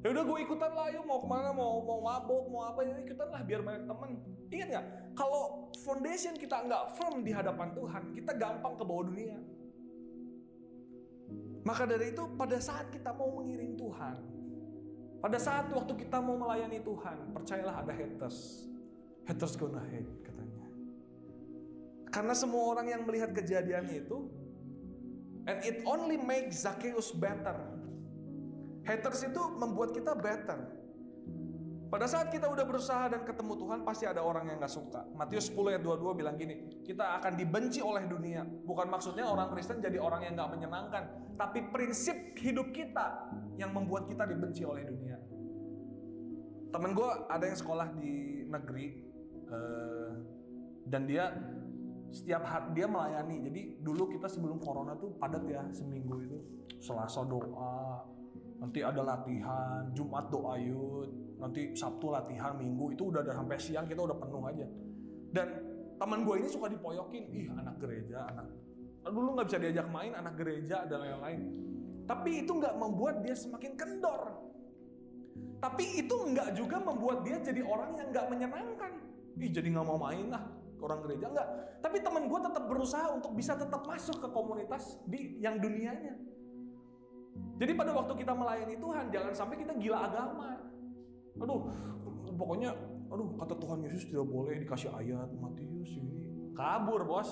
[0.00, 2.98] Ya udah gue ikutan lah, yuk mau ke mana, mau mau mabuk, mau apa ya
[2.98, 4.10] ikutan lah biar banyak teman.
[4.50, 4.86] Ingat nggak?
[5.14, 5.42] Kalau
[5.86, 9.38] foundation kita nggak firm di hadapan Tuhan, kita gampang ke bawah dunia.
[11.60, 14.16] Maka dari itu pada saat kita mau mengiring Tuhan,
[15.20, 18.64] pada saat waktu kita mau melayani Tuhan, percayalah ada haters,
[19.28, 20.66] haters gonna hate katanya.
[22.08, 24.30] Karena semua orang yang melihat kejadian itu,
[25.48, 27.56] And it only makes Zacchaeus better.
[28.84, 30.79] Haters itu membuat kita better.
[31.90, 35.10] Pada saat kita udah berusaha dan ketemu Tuhan, pasti ada orang yang gak suka.
[35.10, 38.46] Matius 10 ayat 22 bilang gini, kita akan dibenci oleh dunia.
[38.46, 41.02] Bukan maksudnya orang Kristen jadi orang yang gak menyenangkan.
[41.34, 43.26] Tapi prinsip hidup kita
[43.58, 45.18] yang membuat kita dibenci oleh dunia.
[46.70, 48.86] Temen gue ada yang sekolah di negeri,
[49.50, 50.10] uh,
[50.86, 51.34] dan dia
[52.14, 53.42] setiap hari dia melayani.
[53.50, 56.38] Jadi dulu kita sebelum corona tuh padat ya seminggu itu.
[56.78, 58.06] Selasa doa,
[58.60, 61.08] nanti ada latihan, Jumat doa yud,
[61.40, 64.66] nanti Sabtu latihan Minggu itu udah ada sampai siang kita udah penuh aja.
[65.32, 65.48] Dan
[65.96, 68.48] teman gue ini suka dipoyokin ih anak gereja anak
[69.08, 71.40] dulu nggak bisa diajak main anak gereja dan lain-lain.
[72.04, 74.36] Tapi itu nggak membuat dia semakin kendor.
[75.60, 78.92] Tapi itu nggak juga membuat dia jadi orang yang nggak menyenangkan.
[79.40, 80.44] Ih jadi nggak mau main lah
[80.84, 81.32] orang gereja.
[81.32, 81.48] Nggak.
[81.80, 86.12] Tapi teman gue tetap berusaha untuk bisa tetap masuk ke komunitas di yang dunianya
[87.60, 90.56] jadi pada waktu kita melayani Tuhan jangan sampai kita gila agama.
[91.36, 91.68] Aduh
[92.40, 92.72] pokoknya
[93.12, 96.56] aduh kata Tuhan Yesus tidak boleh dikasih ayat Matius ini.
[96.56, 97.28] Kabur bos.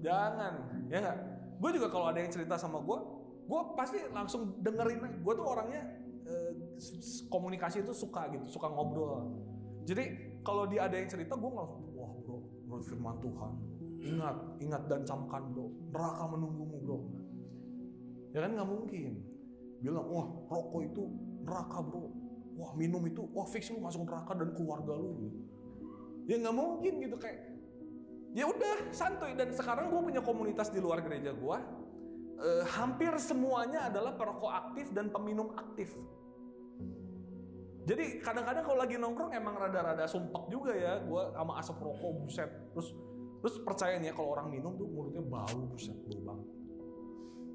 [0.00, 1.18] Jangan ya nggak?
[1.60, 2.98] Gue juga kalau ada yang cerita sama gue
[3.44, 5.84] gue pasti langsung dengerin gue tuh orangnya
[6.24, 6.56] eh,
[7.28, 9.36] komunikasi itu suka gitu suka ngobrol.
[9.84, 13.52] Jadi kalau dia ada yang cerita gue langsung wah bro menurut firman Tuhan.
[14.00, 15.68] Ingat ingat dan camkan bro.
[15.92, 17.23] Neraka menunggumu bro
[18.34, 19.22] ya kan nggak mungkin.
[19.78, 21.02] Bilang wah rokok itu
[21.46, 22.10] neraka bro.
[22.58, 25.10] Wah minum itu wah fix lu masuk neraka dan keluarga lu.
[25.22, 25.38] Gitu.
[26.24, 27.38] ya nggak mungkin gitu kayak
[28.34, 29.38] ya udah santuy.
[29.38, 31.56] Dan sekarang gue punya komunitas di luar gereja gue
[32.42, 35.94] eh, hampir semuanya adalah perokok aktif dan peminum aktif.
[37.84, 42.50] Jadi kadang-kadang kalau lagi nongkrong emang rada-rada sumpek juga ya gue sama asap rokok buset.
[42.72, 42.88] Terus
[43.44, 46.53] terus percaya nih ya kalau orang minum tuh mulutnya bau buset bau banget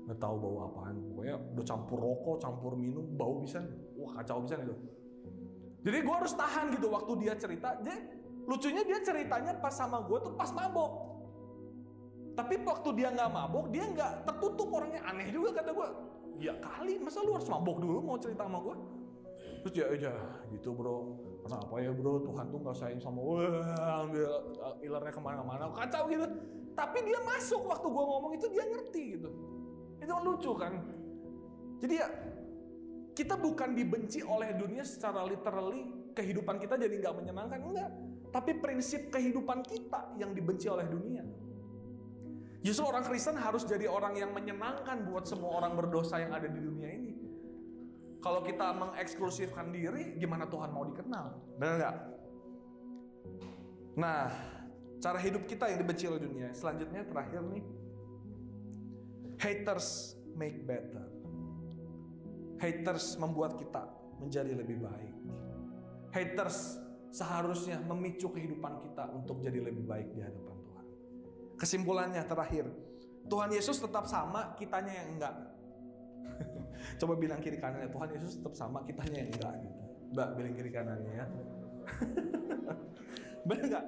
[0.10, 3.62] nggak tahu bau apaan pokoknya udah campur rokok campur minum bau bisa.
[3.94, 4.74] Wah kacau bisa itu
[5.80, 7.80] jadi gue harus tahan gitu waktu dia cerita.
[7.80, 8.00] Jadi
[8.44, 10.92] lucunya dia ceritanya pas sama gue tuh pas mabok.
[12.36, 15.02] Tapi waktu dia nggak mabok dia nggak tertutup orangnya.
[15.08, 15.88] Aneh juga kata gue
[16.40, 18.76] ya kali masa lu harus mabok dulu mau cerita sama gue
[19.60, 20.14] terus ya aja
[20.56, 21.20] gitu bro.
[21.44, 22.24] Kenapa ya bro?
[22.24, 23.44] Tuhan tuh nggak sayang sama gue
[23.80, 25.72] ambil uh, ilernya ke mana-mana.
[25.76, 26.28] Kacau gitu.
[26.76, 29.30] Tapi dia masuk waktu gue ngomong itu dia ngerti gitu
[30.10, 30.74] itu kan lucu kan?
[31.86, 32.08] Jadi ya
[33.14, 37.92] kita bukan dibenci oleh dunia secara literally kehidupan kita jadi nggak menyenangkan enggak.
[38.34, 41.22] Tapi prinsip kehidupan kita yang dibenci oleh dunia.
[42.66, 46.60] Justru orang Kristen harus jadi orang yang menyenangkan buat semua orang berdosa yang ada di
[46.60, 47.14] dunia ini.
[48.20, 51.26] Kalau kita mengeksklusifkan diri gimana Tuhan mau dikenal?
[51.56, 51.96] Benar nggak?
[53.96, 54.28] Nah
[55.00, 56.52] cara hidup kita yang dibenci oleh dunia.
[56.52, 57.64] Selanjutnya terakhir nih
[59.40, 61.08] Haters make better.
[62.60, 63.88] Haters membuat kita
[64.20, 65.16] menjadi lebih baik.
[66.12, 66.76] Haters
[67.10, 70.86] seharusnya memicu kehidupan kita untuk jadi lebih baik di hadapan Tuhan.
[71.56, 72.68] Kesimpulannya terakhir,
[73.32, 75.36] Tuhan Yesus tetap sama, kitanya yang enggak.
[77.00, 79.80] Coba bilang kiri kanannya, Tuhan Yesus tetap sama, kitanya yang enggak gitu.
[80.10, 81.26] Mbak, bilang kiri kanannya ya.
[83.48, 83.86] Benar enggak?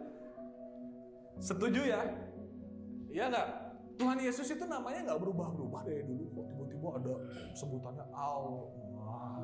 [1.44, 2.02] Setuju ya?
[3.12, 3.71] Iya enggak?
[3.98, 6.46] Tuhan Yesus itu namanya nggak berubah-berubah dari dulu kok.
[6.52, 7.14] Tiba-tiba ada
[7.58, 9.44] sebutannya Allah.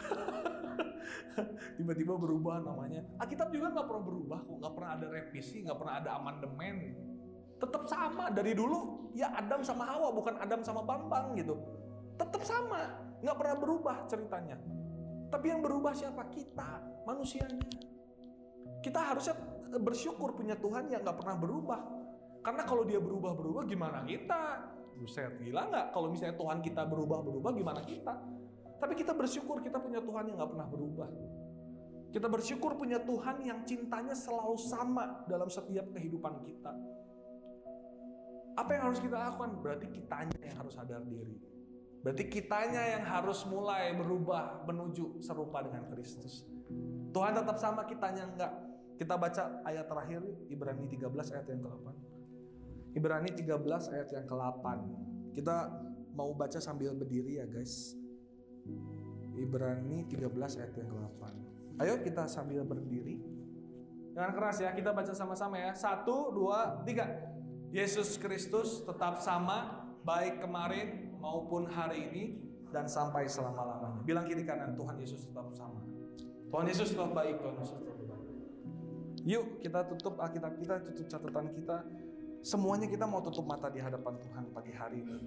[1.78, 3.04] Tiba-tiba berubah namanya.
[3.20, 4.56] Alkitab juga nggak pernah berubah kok.
[4.60, 6.76] Nggak pernah ada revisi, nggak pernah ada amandemen.
[7.60, 9.12] Tetap sama dari dulu.
[9.12, 11.58] Ya Adam sama Hawa, bukan Adam sama Bambang gitu.
[12.14, 14.56] Tetap sama, nggak pernah berubah ceritanya.
[15.30, 16.26] Tapi yang berubah siapa?
[16.30, 17.64] Kita, manusianya.
[18.80, 19.34] Kita harusnya
[19.78, 21.80] bersyukur punya Tuhan yang nggak pernah berubah
[22.40, 24.72] karena kalau dia berubah-berubah gimana kita?
[24.96, 25.86] Buset, gila nggak?
[25.92, 28.14] Kalau misalnya Tuhan kita berubah-berubah gimana kita?
[28.80, 31.08] Tapi kita bersyukur kita punya Tuhan yang nggak pernah berubah.
[32.10, 36.72] Kita bersyukur punya Tuhan yang cintanya selalu sama dalam setiap kehidupan kita.
[38.58, 39.62] Apa yang harus kita lakukan?
[39.62, 41.38] Berarti kitanya yang harus sadar diri.
[42.00, 46.48] Berarti kitanya yang harus mulai berubah menuju serupa dengan Kristus.
[47.12, 48.52] Tuhan tetap sama, kitanya enggak.
[48.96, 51.86] Kita baca ayat terakhir Ibrani 13 ayat yang ke-8.
[52.94, 54.64] Ibrani 13 ayat yang ke-8.
[55.36, 55.56] Kita
[56.14, 57.94] mau baca sambil berdiri ya guys.
[59.38, 60.26] Ibrani 13
[60.58, 61.22] ayat yang ke-8.
[61.80, 63.22] Ayo kita sambil berdiri.
[64.10, 65.70] Jangan keras ya, kita baca sama-sama ya.
[65.72, 67.06] Satu, dua, tiga.
[67.70, 72.24] Yesus Kristus tetap sama, baik kemarin maupun hari ini
[72.74, 74.02] dan sampai selama-lamanya.
[74.02, 75.78] Bilang kiri kanan, Tuhan Yesus tetap sama.
[76.50, 78.26] Tuhan Yesus tetap baik, Tuhan Yesus tetap baik.
[79.22, 81.76] Yuk kita tutup Alkitab kita, tutup catatan kita.
[82.40, 85.20] Semuanya kita mau tutup mata di hadapan Tuhan pagi hari ini.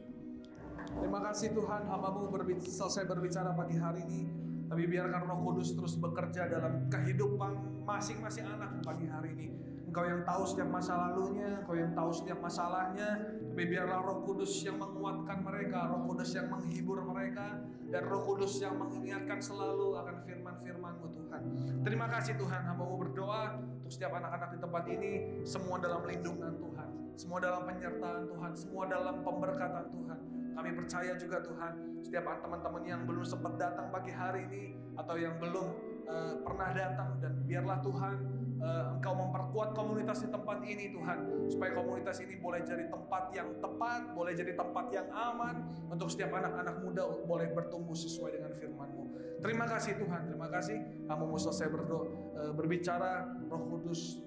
[0.97, 4.21] Terima kasih Tuhan, hambamu selesai berbicara pagi hari ini.
[4.65, 9.47] Tapi biarkan roh kudus terus bekerja dalam kehidupan masing-masing anak pagi hari ini.
[9.93, 13.09] Engkau yang tahu setiap masa lalunya, Engkau yang tahu setiap masalahnya.
[13.53, 17.61] Tapi biarlah Roh Kudus yang menguatkan mereka, Roh Kudus yang menghibur mereka,
[17.93, 21.41] dan Roh Kudus yang mengingatkan selalu akan firman-firman-Mu Tuhan.
[21.85, 25.11] Terima kasih Tuhan, hamba mau berdoa untuk setiap anak-anak di tempat ini,
[25.45, 30.19] semua dalam lindungan Tuhan, semua dalam penyertaan Tuhan, semua dalam pemberkatan Tuhan.
[30.53, 35.41] Kami percaya juga Tuhan, setiap teman-teman yang belum sempat datang pagi hari ini atau yang
[35.41, 35.67] belum
[36.05, 38.15] uh, pernah datang dan biarlah Tuhan
[38.61, 43.49] uh, Engkau memperkuat komunitas di tempat ini Tuhan supaya komunitas ini boleh jadi tempat yang
[43.57, 45.55] tepat, boleh jadi tempat yang aman
[45.89, 49.03] untuk setiap anak-anak muda boleh bertumbuh sesuai dengan firman-Mu.
[49.41, 50.77] Terima kasih Tuhan, terima kasih.
[51.09, 52.05] Kamu mau selesai berdoa,
[52.37, 54.21] uh, berbicara, Roh Kudus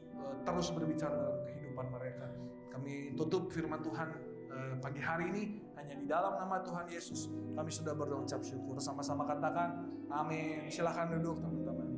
[0.46, 2.26] terus berbicara dalam kehidupan mereka.
[2.77, 4.09] Kami tutup firman Tuhan
[4.53, 7.33] uh, pagi hari ini hanya di dalam nama Tuhan Yesus.
[7.57, 8.77] Kami sudah berdoa ucap syukur.
[8.77, 9.81] Sama-sama katakan
[10.12, 10.69] amin.
[10.69, 11.89] Silahkan duduk teman-teman.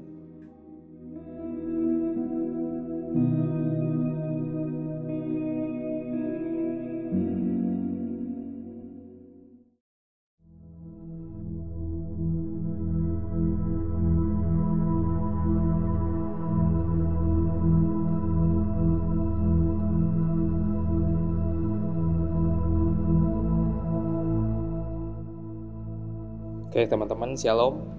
[26.79, 27.91] Oke teman-teman, shalom.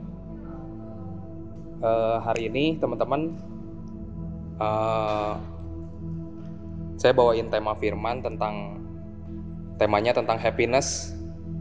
[1.84, 3.36] Uh, hari ini teman-teman,
[4.56, 5.36] uh,
[6.96, 8.80] saya bawain tema firman tentang
[9.76, 11.12] temanya tentang happiness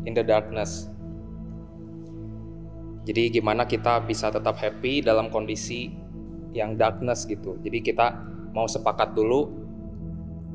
[0.07, 0.87] in the darkness.
[3.03, 5.91] Jadi gimana kita bisa tetap happy dalam kondisi
[6.55, 7.59] yang darkness gitu.
[7.67, 8.15] Jadi kita
[8.55, 9.51] mau sepakat dulu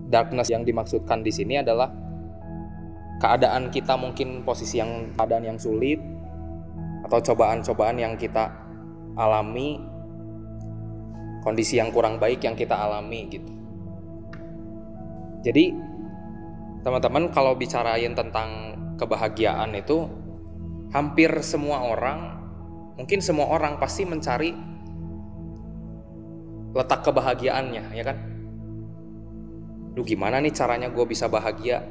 [0.08, 1.92] darkness yang dimaksudkan di sini adalah
[3.20, 6.13] keadaan kita mungkin posisi yang keadaan yang sulit
[7.04, 8.50] atau cobaan-cobaan yang kita
[9.20, 9.78] alami,
[11.44, 13.52] kondisi yang kurang baik yang kita alami gitu.
[15.44, 15.76] Jadi
[16.82, 20.08] teman-teman kalau bicarain tentang kebahagiaan itu
[20.96, 22.40] hampir semua orang,
[22.96, 24.56] mungkin semua orang pasti mencari
[26.74, 28.18] letak kebahagiaannya, ya kan?
[29.94, 31.86] Duh gimana nih caranya gue bisa bahagia?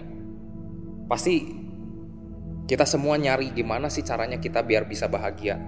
[1.07, 1.62] Pasti
[2.73, 5.61] kita semua nyari gimana sih caranya kita biar bisa bahagia.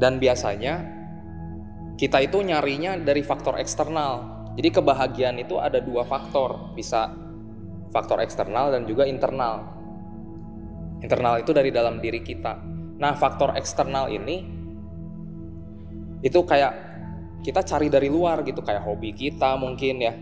[0.00, 0.80] Dan biasanya
[2.00, 4.40] kita itu nyarinya dari faktor eksternal.
[4.56, 7.12] Jadi kebahagiaan itu ada dua faktor, bisa
[7.92, 9.68] faktor eksternal dan juga internal.
[11.04, 12.64] Internal itu dari dalam diri kita.
[12.96, 14.40] Nah, faktor eksternal ini
[16.24, 16.72] itu kayak
[17.44, 20.16] kita cari dari luar gitu, kayak hobi kita mungkin ya,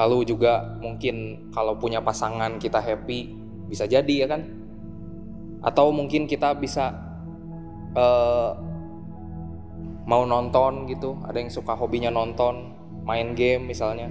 [0.00, 3.36] Lalu juga mungkin kalau punya pasangan kita happy
[3.68, 4.48] bisa jadi ya kan?
[5.60, 6.96] Atau mungkin kita bisa
[7.92, 8.56] uh,
[10.08, 12.72] mau nonton gitu, ada yang suka hobinya nonton,
[13.04, 14.08] main game misalnya.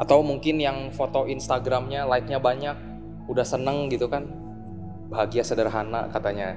[0.00, 2.76] Atau mungkin yang foto Instagramnya like-nya banyak,
[3.28, 4.32] udah seneng gitu kan?
[5.12, 6.56] Bahagia sederhana katanya.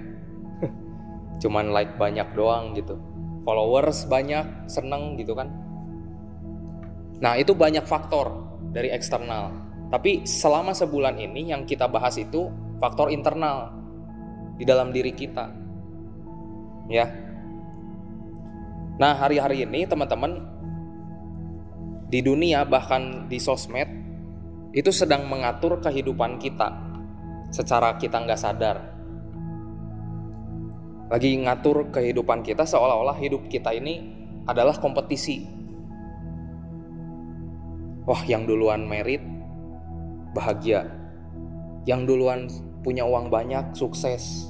[1.43, 2.95] Cuman like banyak doang gitu.
[3.43, 5.70] Followers banyak, seneng gitu kan?
[7.21, 8.33] Nah, itu banyak faktor
[8.73, 9.53] dari eksternal.
[9.93, 12.49] Tapi selama sebulan ini yang kita bahas itu
[12.81, 13.69] faktor internal
[14.57, 15.53] di dalam diri kita.
[16.89, 17.05] Ya.
[18.97, 20.41] Nah, hari-hari ini teman-teman
[22.09, 23.87] di dunia bahkan di sosmed
[24.73, 26.73] itu sedang mengatur kehidupan kita
[27.53, 28.77] secara kita nggak sadar.
[31.11, 34.15] Lagi ngatur kehidupan kita seolah-olah hidup kita ini
[34.47, 35.60] adalah kompetisi
[38.05, 39.21] wah yang duluan merit
[40.33, 40.89] bahagia.
[41.85, 42.39] Yang duluan
[42.81, 44.49] punya uang banyak sukses.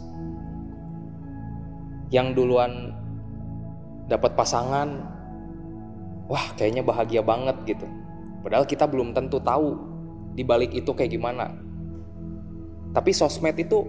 [2.11, 2.95] Yang duluan
[4.11, 4.99] dapat pasangan
[6.27, 7.87] wah kayaknya bahagia banget gitu.
[8.43, 9.79] Padahal kita belum tentu tahu
[10.35, 11.51] di balik itu kayak gimana.
[12.91, 13.87] Tapi sosmed itu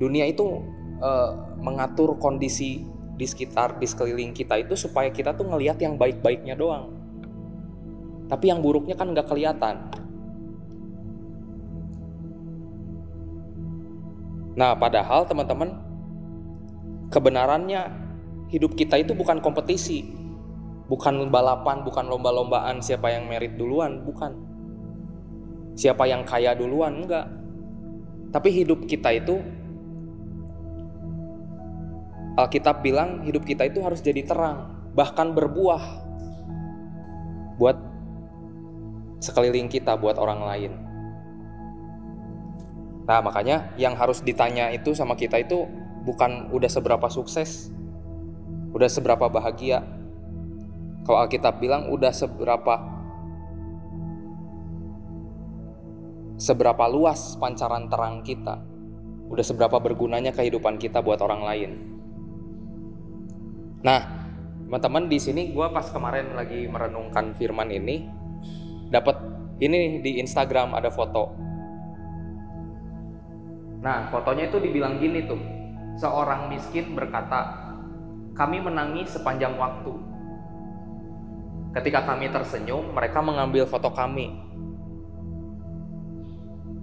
[0.00, 0.64] dunia itu
[1.04, 2.88] uh, mengatur kondisi
[3.20, 6.99] di sekitar di sekeliling kita itu supaya kita tuh ngelihat yang baik-baiknya doang
[8.30, 9.90] tapi yang buruknya kan nggak kelihatan.
[14.54, 15.74] Nah, padahal teman-teman,
[17.10, 17.90] kebenarannya
[18.54, 20.14] hidup kita itu bukan kompetisi,
[20.86, 24.30] bukan balapan, bukan lomba-lombaan siapa yang merit duluan, bukan.
[25.74, 27.26] Siapa yang kaya duluan, enggak.
[28.30, 29.42] Tapi hidup kita itu
[32.38, 35.82] Alkitab bilang hidup kita itu harus jadi terang bahkan berbuah
[37.58, 37.89] buat
[39.20, 40.72] sekeliling kita, buat orang lain.
[43.06, 45.66] Nah, makanya yang harus ditanya itu sama kita itu
[46.06, 47.68] bukan udah seberapa sukses,
[48.72, 49.84] udah seberapa bahagia.
[51.04, 52.74] Kalau Alkitab bilang udah seberapa
[56.40, 58.62] seberapa luas pancaran terang kita,
[59.28, 61.70] udah seberapa bergunanya kehidupan kita buat orang lain.
[63.84, 64.00] Nah,
[64.64, 68.19] teman-teman di sini gue pas kemarin lagi merenungkan firman ini,
[68.90, 69.16] dapat
[69.62, 71.50] ini di Instagram ada foto
[73.80, 75.40] Nah, fotonya itu dibilang gini tuh.
[75.96, 77.72] Seorang miskin berkata,
[78.36, 79.92] "Kami menangis sepanjang waktu."
[81.72, 84.36] Ketika kami tersenyum, mereka mengambil foto kami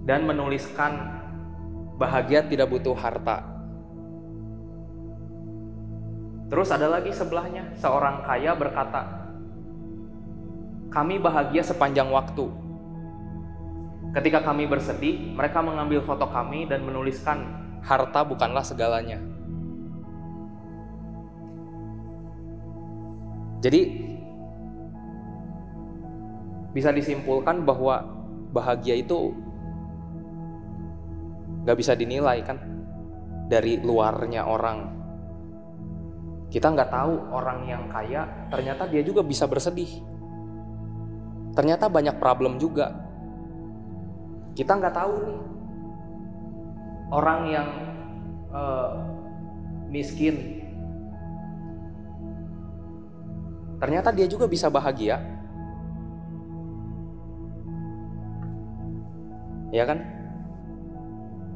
[0.08, 1.22] dan menuliskan,
[2.00, 3.46] "Bahagia tidak butuh harta."
[6.48, 9.27] Terus ada lagi sebelahnya, seorang kaya berkata,
[10.88, 12.48] "Kami bahagia sepanjang waktu."
[14.16, 17.44] Ketika kami bersedih, mereka mengambil foto kami dan menuliskan,
[17.84, 19.20] "Harta bukanlah segalanya."
[23.58, 23.80] Jadi,
[26.72, 28.06] bisa disimpulkan bahwa
[28.54, 29.34] bahagia itu
[31.66, 32.56] gak bisa dinilai, kan,
[33.50, 34.94] dari luarnya orang.
[36.48, 40.00] Kita nggak tahu orang yang kaya, ternyata dia juga bisa bersedih.
[41.52, 42.92] Ternyata banyak problem juga.
[44.56, 45.40] Kita nggak tahu nih.
[47.08, 47.68] Orang yang
[48.52, 48.92] uh,
[49.88, 50.60] miskin.
[53.78, 55.22] Ternyata dia juga bisa bahagia.
[59.70, 60.00] Ya kan?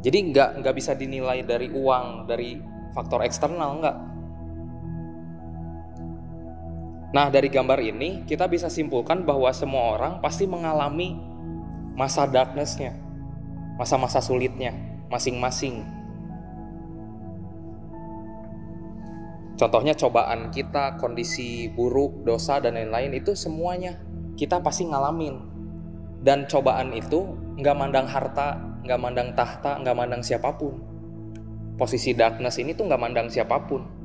[0.02, 2.58] Jadi nggak nggak bisa dinilai dari uang dari
[2.92, 4.11] faktor eksternal nggak
[7.12, 11.16] Nah, dari gambar ini kita bisa simpulkan bahwa semua orang pasti mengalami
[11.92, 12.96] masa darknessnya,
[13.76, 15.84] masa-masa sulitnya masing-masing.
[19.60, 24.00] Contohnya cobaan kita, kondisi buruk, dosa dan lain-lain itu semuanya
[24.34, 25.52] kita pasti ngalamin.
[26.24, 30.80] Dan cobaan itu nggak mandang harta, nggak mandang tahta, nggak mandang siapa pun.
[31.76, 34.01] Posisi darkness ini tuh nggak mandang siapa pun.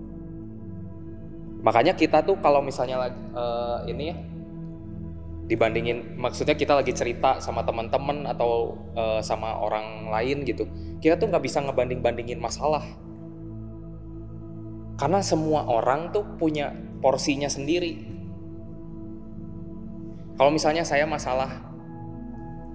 [1.67, 4.15] Makanya kita tuh kalau misalnya uh, ini ya
[5.51, 10.67] dibandingin maksudnya kita lagi cerita sama teman-teman atau uh, sama orang lain gitu
[11.03, 12.87] kita tuh nggak bisa ngebanding bandingin masalah.
[14.95, 16.71] Karena semua orang tuh punya
[17.03, 17.99] porsinya sendiri.
[20.39, 21.51] Kalau misalnya saya masalah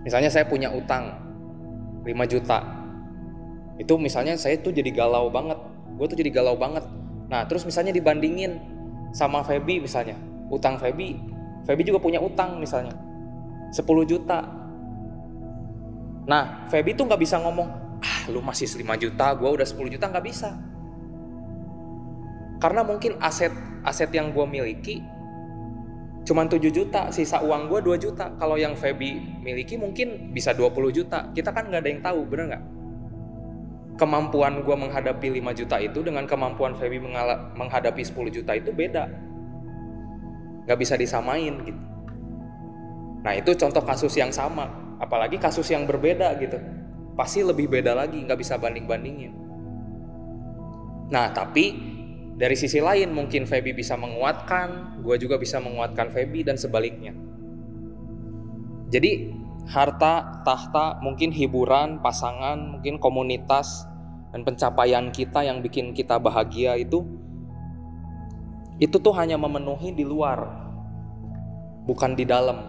[0.05, 1.17] misalnya saya punya utang
[2.05, 2.59] 5 juta
[3.79, 5.57] itu misalnya saya tuh jadi galau banget
[5.97, 6.85] gue tuh jadi galau banget.
[7.33, 8.72] Nah terus misalnya dibandingin
[9.13, 10.17] sama Feby misalnya.
[10.49, 11.33] Utang Feby
[11.63, 12.95] Feby juga punya utang misalnya.
[13.71, 14.43] 10 juta.
[16.27, 17.69] Nah Feby tuh nggak bisa ngomong
[18.03, 20.59] ah lu masih 5 juta gue udah 10 juta nggak bisa.
[22.59, 23.55] Karena mungkin aset
[23.87, 25.03] aset yang gue miliki
[26.23, 28.35] cuman 7 juta sisa uang gue 2 juta.
[28.39, 31.31] Kalau yang Feby miliki mungkin bisa 20 juta.
[31.31, 32.65] Kita kan nggak ada yang tahu bener nggak
[34.03, 36.99] kemampuan gue menghadapi 5 juta itu dengan kemampuan Feby
[37.55, 39.07] menghadapi 10 juta itu beda.
[40.67, 41.79] Nggak bisa disamain gitu.
[43.23, 44.67] Nah itu contoh kasus yang sama.
[44.99, 46.59] Apalagi kasus yang berbeda gitu.
[47.15, 49.43] Pasti lebih beda lagi nggak bisa banding bandingin
[51.13, 51.77] nah tapi
[52.41, 57.13] dari sisi lain mungkin Feby bisa menguatkan gue juga bisa menguatkan Feby dan sebaliknya.
[58.89, 59.29] Jadi
[59.69, 63.85] harta tahta mungkin hiburan pasangan mungkin komunitas
[64.33, 67.05] dan pencapaian kita yang bikin kita bahagia itu
[68.83, 70.43] itu tuh hanya memenuhi di luar,
[71.87, 72.67] bukan di dalam.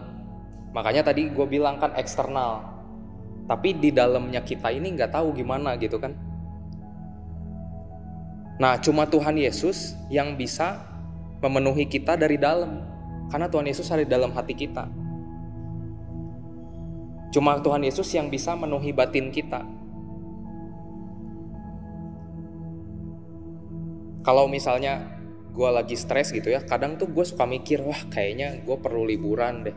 [0.70, 2.62] Makanya tadi gue bilang kan eksternal,
[3.50, 6.14] tapi di dalamnya kita ini nggak tahu gimana gitu kan.
[8.62, 10.86] Nah, cuma Tuhan Yesus yang bisa
[11.42, 12.86] memenuhi kita dari dalam,
[13.26, 14.86] karena Tuhan Yesus ada di dalam hati kita.
[17.34, 19.66] Cuma Tuhan Yesus yang bisa memenuhi batin kita.
[24.24, 25.20] Kalau misalnya
[25.54, 29.68] gue lagi stres gitu ya kadang tuh gue suka mikir wah kayaknya gue perlu liburan
[29.68, 29.76] deh.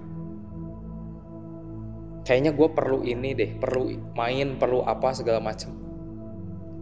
[2.24, 5.88] Kayaknya gue perlu ini deh perlu main perlu apa segala macam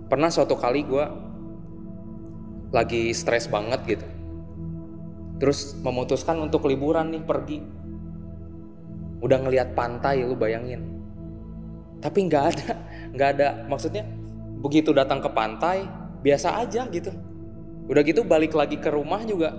[0.05, 1.05] pernah suatu kali gue
[2.73, 4.07] lagi stres banget gitu.
[5.41, 7.59] Terus memutuskan untuk liburan nih pergi.
[9.19, 10.85] Udah ngelihat pantai lu bayangin.
[11.99, 12.69] Tapi nggak ada
[13.15, 14.05] nggak ada maksudnya
[14.61, 15.85] begitu datang ke pantai
[16.21, 17.13] biasa aja gitu
[17.85, 19.53] Udah gitu balik lagi ke rumah juga.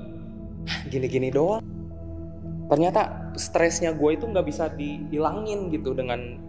[0.91, 1.63] Gini-gini doang.
[2.67, 6.43] Ternyata stresnya gue itu nggak bisa dihilangin gitu dengan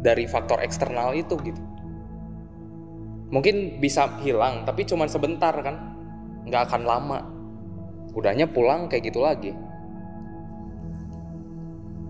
[0.00, 1.60] dari faktor eksternal itu gitu.
[3.28, 5.76] Mungkin bisa hilang tapi cuman sebentar kan.
[6.48, 7.18] Nggak akan lama.
[8.16, 9.52] Udahnya pulang kayak gitu lagi.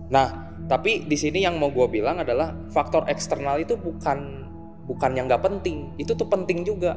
[0.07, 4.47] Nah tapi di sini yang mau gue bilang adalah faktor eksternal itu bukan
[4.87, 5.91] bukan yang nggak penting.
[5.99, 6.95] Itu tuh penting juga.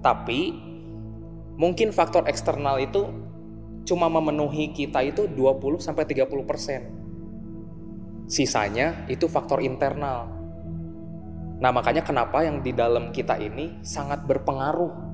[0.00, 0.69] Tapi
[1.60, 3.04] mungkin faktor eksternal itu
[3.84, 6.88] cuma memenuhi kita itu 20 sampai 30 persen.
[8.24, 10.32] Sisanya itu faktor internal.
[11.60, 15.12] Nah makanya kenapa yang di dalam kita ini sangat berpengaruh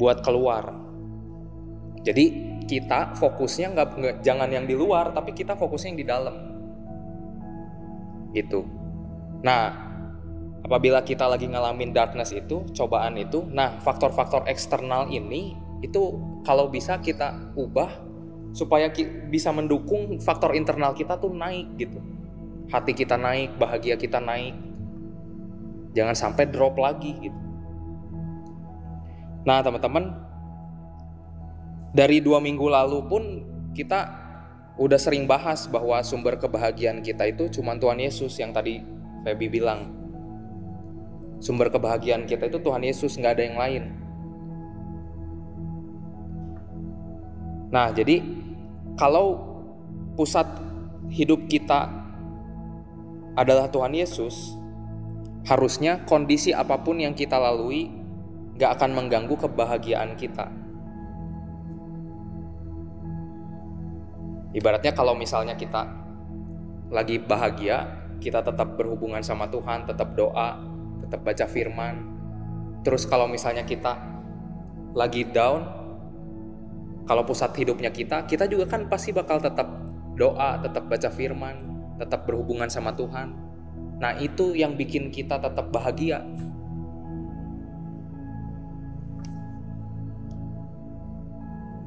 [0.00, 0.72] buat keluar.
[2.00, 2.24] Jadi
[2.64, 3.88] kita fokusnya nggak
[4.24, 6.36] jangan yang di luar, tapi kita fokusnya yang di dalam.
[8.32, 8.64] Itu.
[9.44, 9.85] Nah,
[10.66, 16.98] apabila kita lagi ngalamin darkness itu, cobaan itu, nah faktor-faktor eksternal ini itu kalau bisa
[16.98, 17.86] kita ubah
[18.50, 18.90] supaya
[19.30, 22.02] bisa mendukung faktor internal kita tuh naik gitu.
[22.66, 24.58] Hati kita naik bahagia kita naik.
[25.94, 27.40] Jangan sampai drop lagi gitu.
[29.46, 30.18] Nah teman-teman
[31.94, 33.22] dari dua minggu lalu pun
[33.70, 34.26] kita
[34.82, 38.82] udah sering bahas bahwa sumber kebahagiaan kita itu cuma Tuhan Yesus yang tadi
[39.22, 40.05] Feby bilang
[41.38, 43.84] sumber kebahagiaan kita itu Tuhan Yesus nggak ada yang lain
[47.66, 48.22] Nah, jadi
[48.94, 49.36] kalau
[50.14, 50.46] pusat
[51.10, 51.90] hidup kita
[53.36, 54.54] adalah Tuhan Yesus,
[55.44, 57.90] harusnya kondisi apa pun yang kita lalui
[58.56, 60.48] gak akan mengganggu kebahagiaan kita.
[64.56, 65.84] Ibaratnya kalau misalnya kita
[66.88, 70.56] lagi bahagia, kita tetap berhubungan sama Tuhan, tetap doa,
[71.06, 72.18] tetap baca firman.
[72.82, 73.94] Terus kalau misalnya kita
[74.92, 75.62] lagi down,
[77.06, 79.70] kalau pusat hidupnya kita, kita juga kan pasti bakal tetap
[80.18, 81.56] doa, tetap baca firman,
[82.02, 83.30] tetap berhubungan sama Tuhan.
[84.02, 86.20] Nah, itu yang bikin kita tetap bahagia.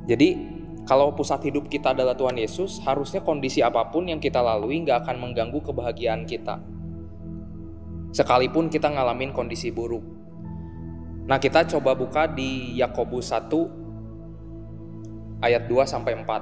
[0.10, 0.58] Jadi,
[0.90, 5.06] kalau pusat hidup kita adalah Tuhan Yesus, harusnya kondisi apa pun yang kita lalui nggak
[5.06, 6.58] akan mengganggu kebahagiaan kita.
[8.10, 10.02] Sekalipun kita ngalamin kondisi buruk.
[11.30, 13.70] Nah, kita coba buka di Yakobus 1
[15.46, 16.42] ayat 2 sampai 4.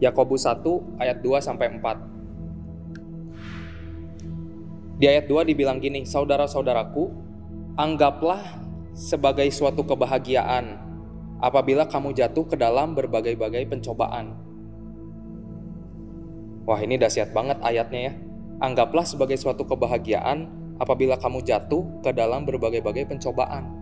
[0.00, 2.00] Yakobus 1 ayat 2 sampai 4.
[4.96, 7.12] Di ayat 2 dibilang gini, "Saudara-saudaraku,
[7.76, 8.40] anggaplah
[8.96, 10.80] sebagai suatu kebahagiaan
[11.40, 14.40] apabila kamu jatuh ke dalam berbagai-bagai pencobaan."
[16.64, 18.14] Wah, ini dahsyat banget ayatnya ya.
[18.60, 23.80] Anggaplah sebagai suatu kebahagiaan apabila kamu jatuh ke dalam berbagai-bagai pencobaan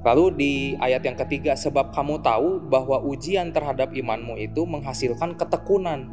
[0.00, 6.08] Lalu di ayat yang ketiga, sebab kamu tahu bahwa ujian terhadap imanmu itu menghasilkan ketekunan.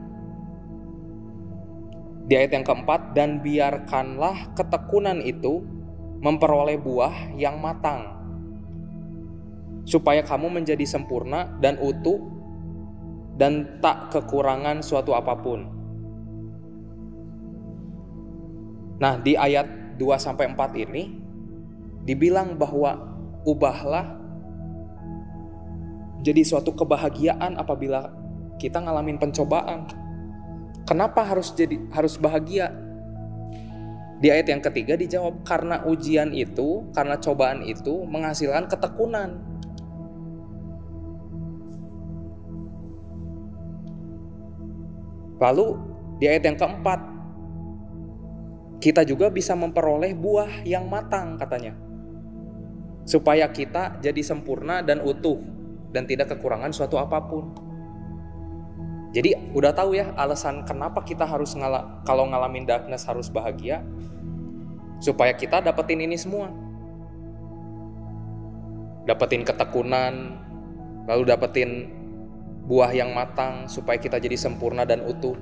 [2.27, 5.63] Di ayat yang keempat, dan biarkanlah ketekunan itu
[6.19, 8.11] memperoleh buah yang matang,
[9.88, 12.19] supaya kamu menjadi sempurna dan utuh
[13.39, 15.76] dan tak kekurangan suatu apa pun.
[18.98, 21.04] Nah, di ayat 2 sampai 4 ini
[22.08, 22.98] dibilang bahwa
[23.45, 24.18] ubahlah
[26.26, 28.10] jadi suatu kebahagiaan apabila
[28.58, 29.86] kita ngalamin pencobaan.
[30.88, 32.74] Kenapa harus jadi harus bahagia?
[34.18, 39.38] Di ayat yang ketiga dijawab karena ujian itu, karena cobaan itu menghasilkan ketekunan.
[45.38, 45.78] Lalu
[46.18, 46.98] di ayat yang keempat,
[48.78, 51.73] kita juga bisa memperoleh buah yang matang katanya
[53.07, 55.39] supaya kita jadi sempurna dan utuh
[55.95, 57.55] dan tidak kekurangan suatu apa pun.
[59.15, 63.82] Jadi udah tahu ya alasan kenapa kita harus ngala kalau ngalamin darkness harus bahagia
[64.99, 66.51] supaya kita dapetin ini semua.
[69.07, 70.36] Dapetin ketekunan,
[71.07, 71.88] lalu dapetin
[72.67, 75.39] buah yang matang supaya kita jadi sempurna dan utuh.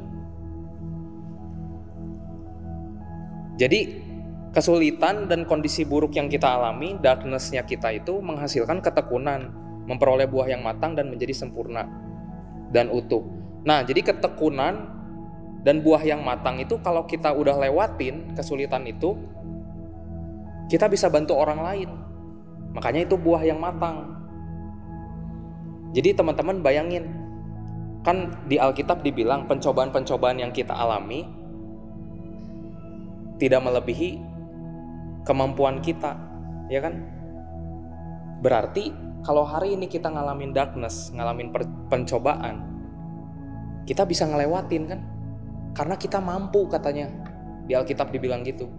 [3.56, 4.04] Jadi
[4.52, 9.52] kesulitan dan kondisi buruk yang kita alami, darknessnya kita itu menghasilkan ketekunan,
[9.88, 11.88] memperoleh buah yang matang dan menjadi sempurna
[12.72, 13.24] dan utuh.
[13.64, 14.92] Nah, jadi ketekunan
[15.64, 19.16] dan buah yang matang itu kalau kita udah lewatin kesulitan itu,
[20.68, 21.90] kita bisa bantu orang lain.
[22.76, 24.14] Makanya itu buah yang matang.
[25.96, 27.08] Jadi teman-teman bayangin,
[28.04, 31.45] kan di Alkitab dibilang pencobaan-pencobaan yang kita alami
[33.42, 34.22] tidak melebihi
[35.26, 36.16] kemampuan kita.
[36.66, 37.06] ya kan?
[38.42, 38.90] Berarti
[39.26, 41.50] kalau hari ini kita ngalamin darkness, ngalamin
[41.90, 42.62] pencobaan,
[43.86, 45.00] kita bisa ngelewatin kan?
[45.74, 47.10] Karena kita mampu katanya.
[47.66, 48.70] Di Alkitab dibilang gitu.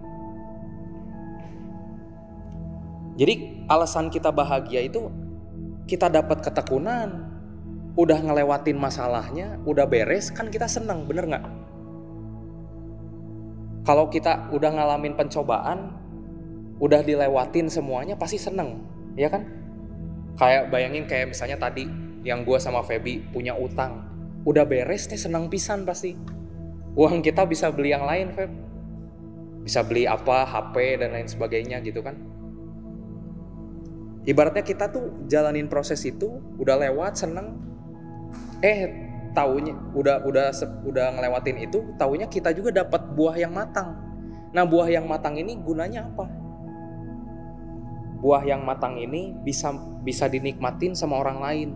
[3.18, 5.10] Jadi alasan kita bahagia itu
[5.90, 7.26] kita dapat ketekunan,
[7.96, 11.44] udah ngelewatin masalahnya, udah beres, kan kita senang, bener nggak?
[13.86, 15.94] Kalau kita udah ngalamin pencobaan,
[16.82, 18.82] udah dilewatin semuanya, pasti seneng,
[19.14, 19.46] ya kan?
[20.34, 21.86] Kayak bayangin kayak misalnya tadi
[22.26, 24.02] yang gue sama Feby punya utang,
[24.42, 26.18] udah beres teh senang pisan pasti.
[26.98, 28.50] Uang kita bisa beli yang lain, Feb.
[29.62, 32.18] Bisa beli apa HP dan lain sebagainya gitu kan.
[34.26, 37.62] Ibaratnya kita tuh jalanin proses itu udah lewat seneng.
[38.58, 39.05] Eh
[39.36, 40.48] taunya udah udah
[40.88, 43.92] udah ngelewatin itu taunya kita juga dapat buah yang matang.
[44.56, 46.24] Nah buah yang matang ini gunanya apa?
[48.24, 51.68] Buah yang matang ini bisa bisa dinikmatin sama orang lain.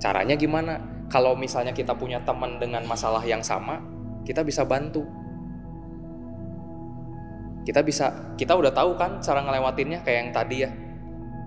[0.00, 0.80] Caranya gimana?
[1.12, 3.84] Kalau misalnya kita punya teman dengan masalah yang sama
[4.24, 5.04] kita bisa bantu.
[7.68, 10.70] Kita bisa kita udah tahu kan cara ngelewatinnya kayak yang tadi ya.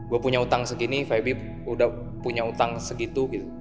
[0.05, 3.58] Gue punya utang segini Feby udah punya utang segitu gitu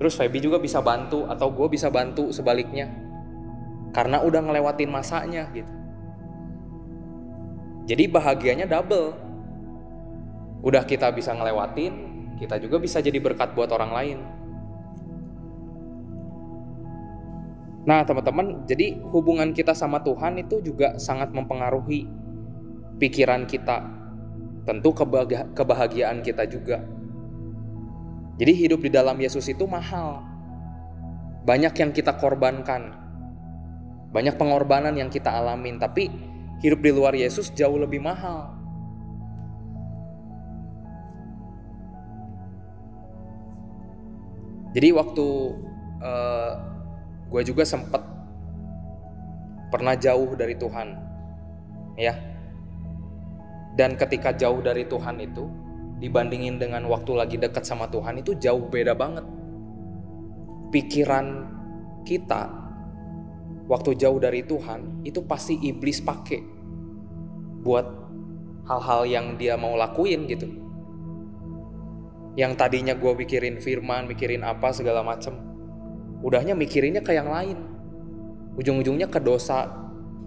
[0.00, 2.88] terus Feby juga bisa bantu atau gue bisa bantu sebaliknya
[3.92, 5.68] karena udah ngelewatin masanya gitu
[7.84, 9.12] jadi bahagianya double
[10.64, 11.92] udah kita bisa ngelewatin
[12.40, 14.18] kita juga bisa jadi berkat buat orang lain
[17.80, 22.04] Nah, teman-teman, jadi hubungan kita sama Tuhan itu juga sangat mempengaruhi
[23.00, 23.88] pikiran kita.
[24.68, 24.92] Tentu
[25.56, 26.84] kebahagiaan kita juga.
[28.40, 30.24] Jadi hidup di dalam Yesus itu mahal.
[31.44, 32.96] Banyak yang kita korbankan.
[34.16, 36.08] Banyak pengorbanan yang kita alamin, tapi
[36.64, 38.56] hidup di luar Yesus jauh lebih mahal.
[44.70, 45.26] Jadi waktu
[46.00, 46.52] uh,
[47.26, 48.02] gue juga sempat
[49.70, 50.98] pernah jauh dari Tuhan
[51.94, 52.14] ya
[53.78, 55.46] dan ketika jauh dari Tuhan itu
[56.00, 59.22] dibandingin dengan waktu lagi dekat sama Tuhan itu jauh beda banget.
[60.72, 61.44] Pikiran
[62.08, 62.48] kita
[63.68, 66.40] waktu jauh dari Tuhan itu pasti iblis pakai
[67.60, 67.86] buat
[68.64, 70.48] hal-hal yang dia mau lakuin gitu.
[72.40, 75.36] Yang tadinya gue mikirin firman mikirin apa segala macem
[76.24, 77.58] udahnya mikirinnya ke yang lain.
[78.56, 79.68] Ujung-ujungnya ke dosa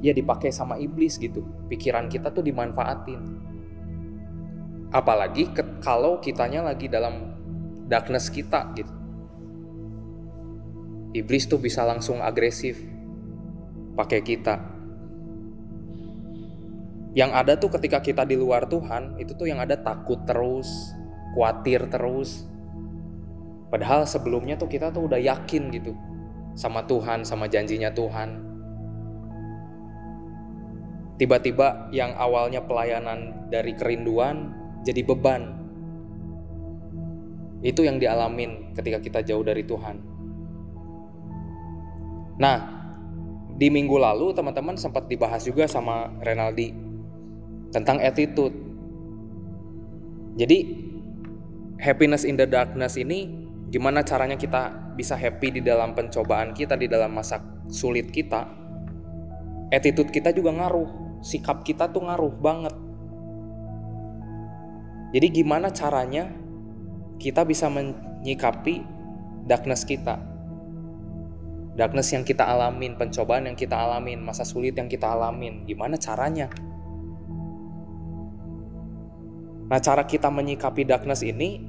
[0.05, 1.41] ya dipakai sama iblis gitu.
[1.65, 3.52] Pikiran kita tuh dimanfaatin
[4.93, 7.33] apalagi ke, kalau kitanya lagi dalam
[7.89, 8.93] darkness kita gitu.
[11.13, 12.77] Iblis tuh bisa langsung agresif
[13.97, 14.55] pakai kita.
[17.13, 20.69] Yang ada tuh ketika kita di luar Tuhan itu tuh yang ada takut terus
[21.33, 22.45] khawatir terus.
[23.69, 25.93] Padahal sebelumnya tuh kita tuh udah yakin gitu
[26.53, 28.53] sama Tuhan, sama janjinya Tuhan.
[31.17, 35.59] Tiba-tiba yang awalnya pelayanan dari kerinduan jadi beban.
[37.63, 39.97] Itu yang dialamin ketika kita jauh dari Tuhan.
[42.37, 42.57] Nah,
[43.55, 46.75] di minggu lalu teman-teman sempat dibahas juga sama Renaldi
[47.71, 48.53] tentang attitude.
[50.35, 50.59] Jadi
[51.79, 56.85] happiness in the darkness ini Gimana caranya kita bisa happy di dalam pencobaan kita, di
[56.85, 57.41] dalam masa
[57.73, 58.45] sulit kita?
[59.73, 62.69] Attitude kita juga ngaruh, sikap kita tuh ngaruh banget.
[65.13, 66.25] Jadi gimana caranya
[67.21, 68.81] kita bisa menyikapi
[69.45, 70.17] darkness kita?
[71.77, 76.49] Darkness yang kita alamin, pencobaan yang kita alamin, masa sulit yang kita alamin, gimana caranya?
[79.69, 81.61] Nah, cara kita menyikapi darkness ini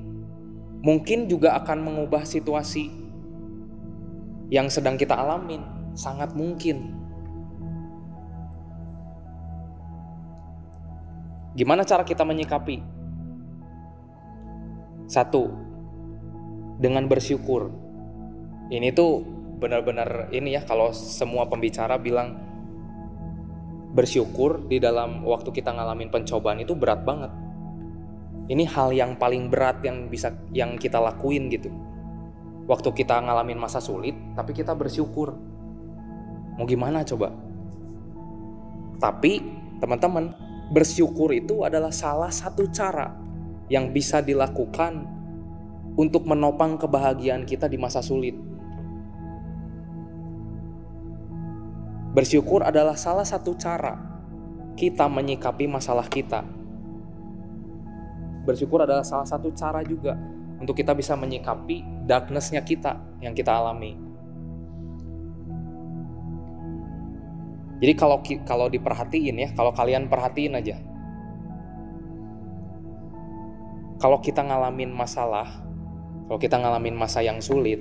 [0.84, 2.92] mungkin juga akan mengubah situasi
[4.52, 5.64] yang sedang kita alamin.
[5.96, 6.92] Sangat mungkin.
[11.54, 12.93] Gimana cara kita menyikapi?
[15.14, 15.46] Satu,
[16.82, 17.70] dengan bersyukur.
[18.66, 19.22] Ini tuh
[19.62, 22.34] benar-benar ini ya kalau semua pembicara bilang
[23.94, 27.30] bersyukur di dalam waktu kita ngalamin pencobaan itu berat banget.
[28.50, 31.70] Ini hal yang paling berat yang bisa yang kita lakuin gitu.
[32.66, 35.30] Waktu kita ngalamin masa sulit tapi kita bersyukur.
[36.58, 37.30] Mau gimana coba?
[38.98, 39.38] Tapi
[39.78, 40.34] teman-teman
[40.74, 43.23] bersyukur itu adalah salah satu cara
[43.72, 45.06] yang bisa dilakukan
[45.94, 48.34] untuk menopang kebahagiaan kita di masa sulit
[52.14, 53.98] bersyukur adalah salah satu cara
[54.78, 56.46] kita menyikapi masalah kita.
[58.46, 60.14] Bersyukur adalah salah satu cara juga
[60.62, 63.98] untuk kita bisa menyikapi darkness-nya kita yang kita alami.
[67.82, 70.78] Jadi kalau kalau diperhatiin ya, kalau kalian perhatiin aja.
[74.04, 75.64] Kalau kita ngalamin masalah,
[76.28, 77.80] kalau kita ngalamin masa yang sulit,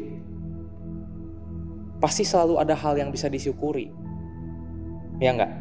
[1.99, 3.91] pasti selalu ada hal yang bisa disyukuri.
[5.19, 5.51] Ya enggak?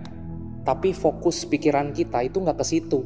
[0.62, 3.02] Tapi fokus pikiran kita itu nggak ke situ.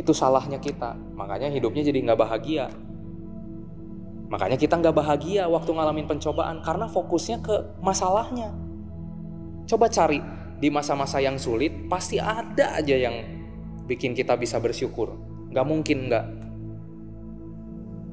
[0.00, 0.96] Itu salahnya kita.
[1.12, 2.72] Makanya hidupnya jadi nggak bahagia.
[4.32, 8.48] Makanya kita nggak bahagia waktu ngalamin pencobaan karena fokusnya ke masalahnya.
[9.68, 10.24] Coba cari
[10.56, 13.20] di masa-masa yang sulit pasti ada aja yang
[13.84, 15.35] bikin kita bisa bersyukur.
[15.56, 16.26] Gak mungkin nggak.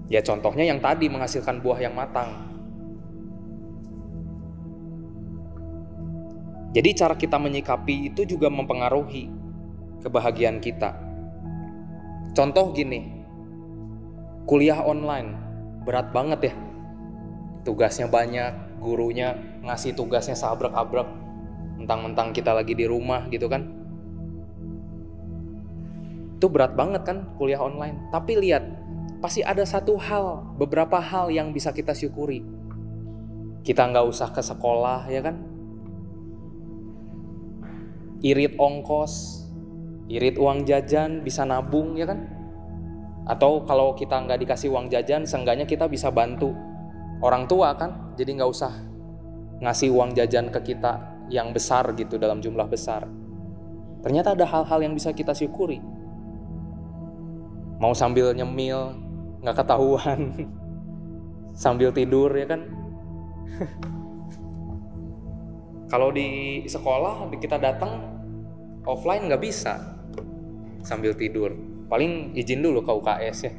[0.08, 2.32] Ya contohnya yang tadi menghasilkan buah yang matang.
[6.72, 9.28] Jadi cara kita menyikapi itu juga mempengaruhi
[10.00, 10.96] kebahagiaan kita.
[12.32, 13.12] Contoh gini,
[14.48, 15.36] kuliah online
[15.84, 16.54] berat banget ya.
[17.68, 19.36] Tugasnya banyak, gurunya
[19.68, 21.12] ngasih tugasnya sabrek-abrek.
[21.78, 23.83] Mentang-mentang kita lagi di rumah gitu kan.
[26.44, 28.12] Itu berat banget kan kuliah online.
[28.12, 28.68] Tapi lihat,
[29.24, 32.44] pasti ada satu hal, beberapa hal yang bisa kita syukuri.
[33.64, 35.40] Kita nggak usah ke sekolah ya kan,
[38.28, 39.48] irit ongkos,
[40.12, 42.28] irit uang jajan, bisa nabung ya kan?
[43.24, 46.52] Atau kalau kita nggak dikasih uang jajan, seenggaknya kita bisa bantu
[47.24, 48.20] orang tua kan?
[48.20, 48.84] Jadi nggak usah
[49.64, 53.08] ngasih uang jajan ke kita yang besar gitu dalam jumlah besar.
[54.04, 56.03] Ternyata ada hal-hal yang bisa kita syukuri.
[57.82, 58.94] Mau sambil nyemil,
[59.42, 60.34] nggak ketahuan,
[61.54, 62.62] sambil tidur ya kan?
[65.94, 68.02] Kalau di sekolah kita datang
[68.88, 69.78] offline nggak bisa.
[70.82, 71.54] Sambil tidur.
[71.86, 73.54] Paling izin dulu ke UKS ya.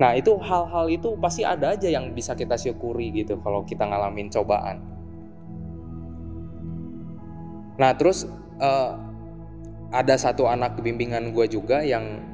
[0.00, 4.32] Nah itu hal-hal itu pasti ada aja yang bisa kita syukuri gitu kalau kita ngalamin
[4.32, 4.80] cobaan.
[7.76, 8.24] Nah terus
[8.58, 8.96] uh,
[9.92, 12.29] ada satu anak bimbingan gue juga yang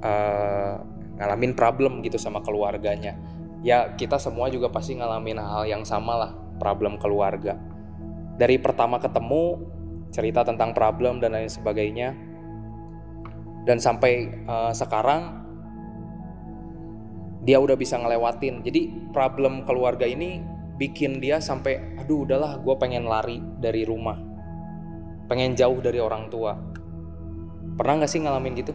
[0.00, 0.74] uh,
[1.20, 3.16] ngalamin problem gitu sama keluarganya
[3.60, 7.60] ya kita semua juga pasti ngalamin hal yang sama lah problem keluarga
[8.40, 9.60] dari pertama ketemu
[10.10, 12.16] cerita tentang problem dan lain sebagainya.
[13.64, 15.44] Dan sampai uh, sekarang
[17.44, 18.64] dia udah bisa ngelewatin.
[18.66, 20.42] Jadi problem keluarga ini
[20.76, 24.18] bikin dia sampai aduh udahlah gue pengen lari dari rumah.
[25.30, 26.58] Pengen jauh dari orang tua.
[27.78, 28.74] Pernah gak sih ngalamin gitu?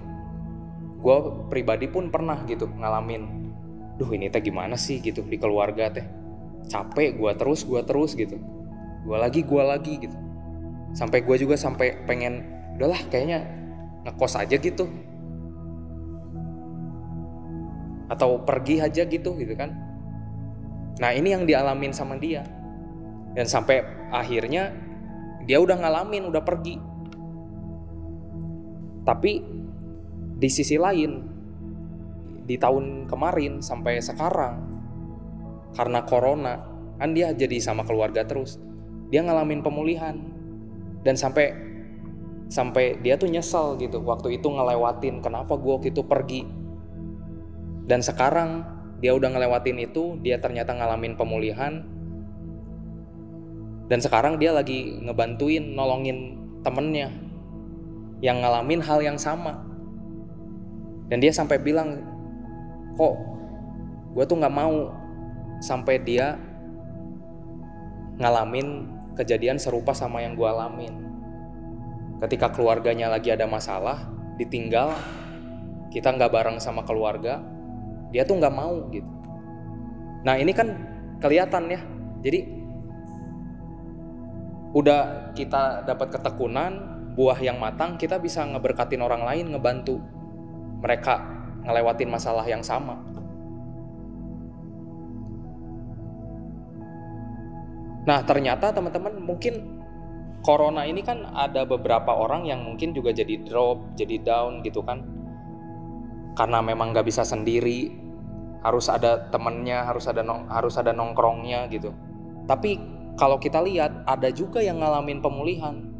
[1.05, 1.17] Gue
[1.53, 3.53] pribadi pun pernah gitu ngalamin.
[4.01, 6.05] Duh ini teh gimana sih gitu di keluarga teh.
[6.65, 8.41] Capek gue terus, gue terus gitu.
[9.05, 10.25] Gue lagi, gue lagi gitu
[10.95, 12.47] sampai gue juga sampai pengen
[12.79, 13.43] udahlah kayaknya
[14.07, 14.87] ngekos aja gitu
[18.07, 19.75] atau pergi aja gitu gitu kan
[21.03, 22.47] nah ini yang dialamin sama dia
[23.35, 23.83] dan sampai
[24.15, 24.71] akhirnya
[25.43, 26.79] dia udah ngalamin udah pergi
[29.03, 29.43] tapi
[30.35, 31.11] di sisi lain
[32.45, 34.55] di tahun kemarin sampai sekarang
[35.75, 36.55] karena corona
[36.95, 38.59] kan dia jadi sama keluarga terus.
[39.11, 40.15] Dia ngalamin pemulihan.
[41.05, 41.53] Dan sampai
[42.49, 46.41] sampai dia tuh nyesel gitu waktu itu ngelewatin kenapa gue waktu itu pergi.
[47.85, 48.65] Dan sekarang
[49.03, 51.85] dia udah ngelewatin itu dia ternyata ngalamin pemulihan.
[53.85, 57.13] Dan sekarang dia lagi ngebantuin nolongin temennya
[58.23, 59.74] yang ngalamin hal yang sama
[61.09, 62.01] dan dia sampai bilang
[62.97, 63.15] kok
[64.15, 64.95] gue tuh nggak mau
[65.59, 66.39] sampai dia
[68.15, 70.93] ngalamin kejadian serupa sama yang gue alamin.
[72.19, 74.07] Ketika keluarganya lagi ada masalah,
[74.39, 74.95] ditinggal,
[75.91, 77.43] kita nggak bareng sama keluarga,
[78.11, 79.07] dia tuh nggak mau gitu.
[80.23, 80.67] Nah ini kan
[81.19, 81.81] kelihatan ya,
[82.23, 82.39] jadi
[84.75, 86.71] udah kita dapat ketekunan,
[87.15, 89.99] buah yang matang, kita bisa ngeberkatin orang lain, ngebantu
[90.79, 91.23] mereka
[91.65, 92.99] ngelewatin masalah yang sama.
[98.05, 99.81] Nah, ternyata teman-teman mungkin
[100.45, 105.01] corona ini kan ada beberapa orang yang mungkin juga jadi drop, jadi down gitu kan.
[106.37, 107.89] Karena memang nggak bisa sendiri,
[108.61, 111.89] harus ada temennya, harus ada nong, harus ada nongkrongnya gitu.
[112.45, 112.77] Tapi
[113.17, 115.94] kalau kita lihat ada juga yang ngalamin pemulihan.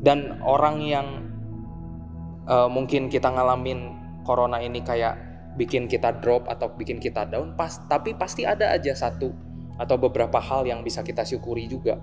[0.00, 1.06] Dan orang yang
[2.48, 3.92] uh, mungkin kita ngalamin
[4.24, 5.16] corona ini kayak
[5.60, 9.34] bikin kita drop atau bikin kita down pas tapi pasti ada aja satu
[9.80, 12.00] atau beberapa hal yang bisa kita syukuri juga.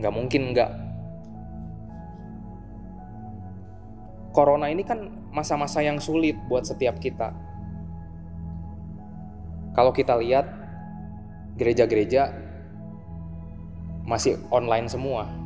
[0.00, 0.70] Nggak mungkin nggak.
[4.32, 7.32] Corona ini kan masa-masa yang sulit buat setiap kita.
[9.72, 10.46] Kalau kita lihat
[11.58, 12.34] gereja-gereja
[14.04, 15.37] masih online semua.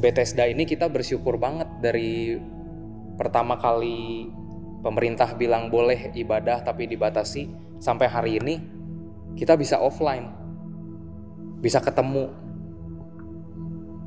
[0.00, 2.40] Bethesda ini kita bersyukur banget dari
[3.20, 4.30] pertama kali
[4.80, 8.54] pemerintah bilang boleh ibadah tapi dibatasi sampai hari ini
[9.36, 10.42] kita bisa offline
[11.62, 12.26] bisa ketemu.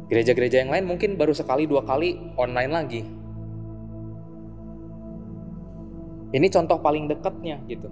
[0.05, 3.01] Gereja-gereja yang lain mungkin baru sekali dua kali online lagi.
[6.35, 7.89] Ini contoh paling dekatnya gitu.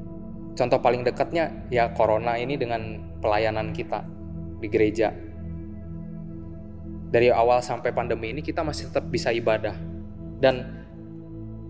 [0.53, 4.05] Contoh paling dekatnya ya corona ini dengan pelayanan kita
[4.61, 5.09] di gereja
[7.13, 9.77] dari awal sampai pandemi ini kita masih tetap bisa ibadah.
[10.41, 10.81] Dan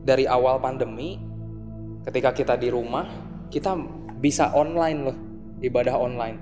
[0.07, 1.19] dari awal pandemi
[2.07, 3.03] ketika kita di rumah
[3.51, 3.75] kita
[4.23, 5.17] bisa online loh
[5.59, 6.39] ibadah online.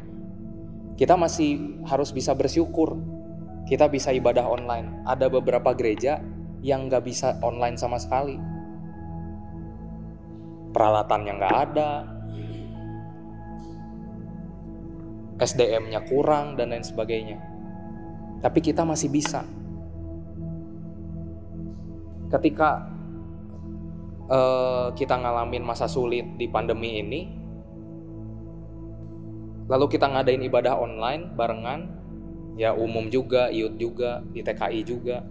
[0.94, 2.94] Kita masih harus bisa bersyukur
[3.66, 5.02] kita bisa ibadah online.
[5.10, 6.22] Ada beberapa gereja
[6.62, 8.38] yang nggak bisa online sama sekali.
[10.78, 11.92] Peralatannya nggak ada.
[15.42, 17.51] SDM-nya kurang dan lain sebagainya
[18.42, 19.46] tapi kita masih bisa
[22.32, 22.88] ketika
[24.32, 27.22] uh, kita ngalamin masa sulit di pandemi ini,
[29.68, 31.92] lalu kita ngadain ibadah online barengan,
[32.56, 35.28] ya umum juga, iut juga, di TKI juga,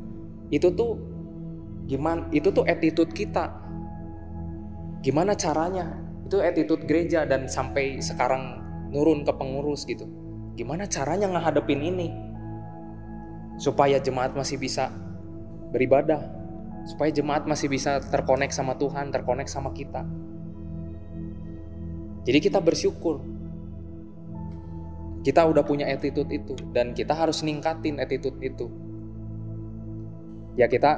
[0.53, 1.01] itu tuh
[1.89, 2.29] gimana?
[2.31, 3.49] Itu tuh attitude kita.
[5.01, 5.97] Gimana caranya?
[6.29, 8.61] Itu attitude gereja dan sampai sekarang
[8.93, 10.05] nurun ke pengurus gitu.
[10.55, 12.30] Gimana caranya ngehadepin ini?
[13.61, 14.89] Supaya jemaat masih bisa
[15.71, 16.25] beribadah,
[16.89, 20.03] supaya jemaat masih bisa terkonek sama Tuhan, terkonek sama kita.
[22.25, 23.21] Jadi kita bersyukur.
[25.21, 28.73] Kita udah punya attitude itu dan kita harus ningkatin attitude itu.
[30.57, 30.97] Ya kita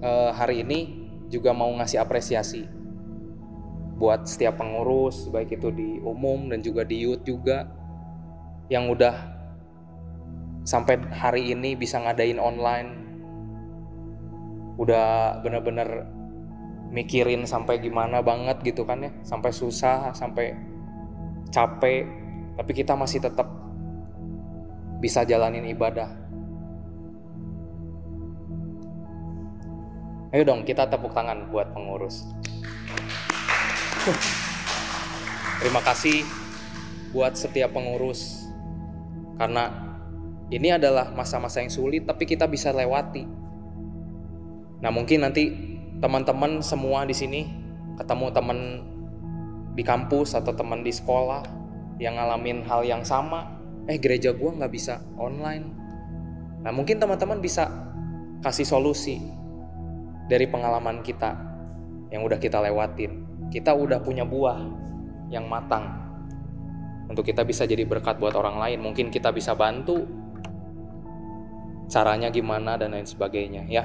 [0.00, 2.64] eh, hari ini juga mau ngasih apresiasi
[3.96, 7.64] buat setiap pengurus baik itu di umum dan juga di youth juga
[8.68, 9.35] yang udah
[10.66, 12.90] sampai hari ini bisa ngadain online.
[14.76, 16.10] Udah bener-bener
[16.90, 19.14] mikirin sampai gimana banget gitu kan ya.
[19.22, 20.58] Sampai susah sampai
[21.54, 22.04] capek.
[22.58, 23.46] Tapi kita masih tetap
[24.98, 26.10] bisa jalanin ibadah.
[30.34, 32.26] Ayo dong kita tepuk tangan buat pengurus.
[35.62, 36.26] Terima kasih
[37.14, 38.50] buat setiap pengurus.
[39.38, 39.85] Karena
[40.52, 43.46] ini adalah masa-masa yang sulit tapi kita bisa lewati
[44.80, 45.52] Nah mungkin nanti
[46.00, 47.48] teman-teman semua di sini
[47.96, 48.58] ketemu teman
[49.72, 51.44] di kampus atau teman di sekolah
[51.96, 53.56] yang ngalamin hal yang sama,
[53.88, 55.64] eh gereja gua nggak bisa online.
[56.60, 57.72] Nah mungkin teman-teman bisa
[58.44, 59.16] kasih solusi
[60.28, 61.32] dari pengalaman kita
[62.12, 63.24] yang udah kita lewatin.
[63.48, 64.60] Kita udah punya buah
[65.32, 65.88] yang matang
[67.08, 68.84] untuk kita bisa jadi berkat buat orang lain.
[68.84, 70.04] Mungkin kita bisa bantu
[71.86, 73.84] caranya gimana dan lain sebagainya ya.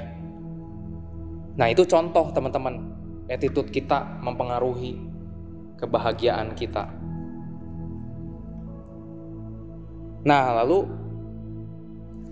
[1.52, 2.80] Nah, itu contoh teman-teman,
[3.28, 4.96] attitude kita mempengaruhi
[5.76, 6.88] kebahagiaan kita.
[10.22, 10.86] Nah, lalu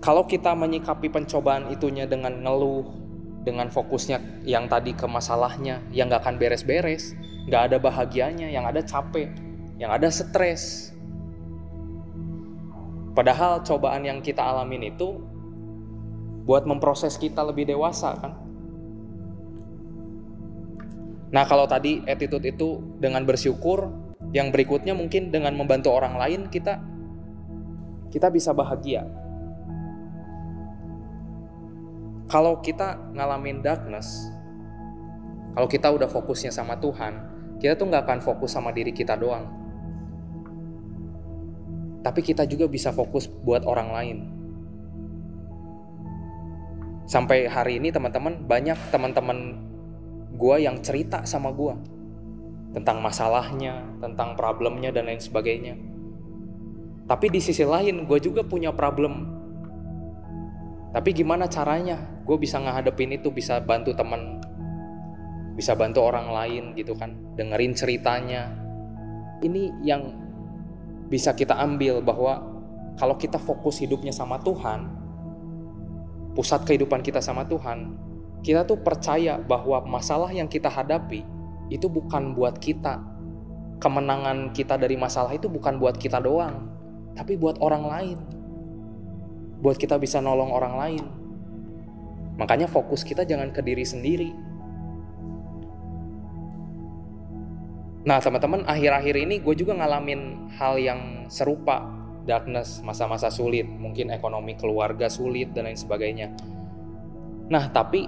[0.01, 2.87] kalau kita menyikapi pencobaan itunya dengan ngeluh,
[3.45, 7.13] dengan fokusnya yang tadi ke masalahnya, yang gak akan beres-beres,
[7.51, 9.29] gak ada bahagianya, yang ada capek,
[9.77, 10.89] yang ada stres.
[13.11, 15.30] Padahal cobaan yang kita alamin itu
[16.51, 18.35] buat memproses kita lebih dewasa kan
[21.31, 23.87] Nah, kalau tadi attitude itu dengan bersyukur,
[24.35, 26.79] yang berikutnya mungkin dengan membantu orang lain kita
[28.11, 29.07] kita bisa bahagia.
[32.27, 34.27] Kalau kita ngalamin darkness,
[35.55, 37.15] kalau kita udah fokusnya sama Tuhan,
[37.59, 39.47] kita tuh nggak akan fokus sama diri kita doang.
[42.03, 44.40] Tapi kita juga bisa fokus buat orang lain.
[47.09, 49.57] Sampai hari ini teman-teman banyak teman-teman
[50.35, 51.75] gue yang cerita sama gue
[52.71, 55.75] tentang masalahnya, tentang problemnya dan lain sebagainya.
[57.05, 59.27] Tapi di sisi lain gue juga punya problem.
[60.91, 64.39] Tapi gimana caranya gue bisa ngehadepin itu, bisa bantu teman,
[65.55, 68.51] bisa bantu orang lain gitu kan, dengerin ceritanya.
[69.43, 70.15] Ini yang
[71.11, 72.39] bisa kita ambil bahwa
[72.95, 75.00] kalau kita fokus hidupnya sama Tuhan,
[76.33, 77.95] pusat kehidupan kita sama Tuhan,
[78.41, 81.21] kita tuh percaya bahwa masalah yang kita hadapi
[81.69, 82.99] itu bukan buat kita,
[83.79, 86.67] kemenangan kita dari masalah itu bukan buat kita doang,
[87.13, 88.19] tapi buat orang lain.
[89.61, 91.05] Buat kita bisa nolong orang lain.
[92.41, 94.33] Makanya fokus kita jangan ke diri sendiri.
[98.01, 104.53] Nah teman-teman akhir-akhir ini gue juga ngalamin hal yang serupa darkness, masa-masa sulit, mungkin ekonomi
[104.55, 106.33] keluarga sulit dan lain sebagainya.
[107.49, 108.05] Nah tapi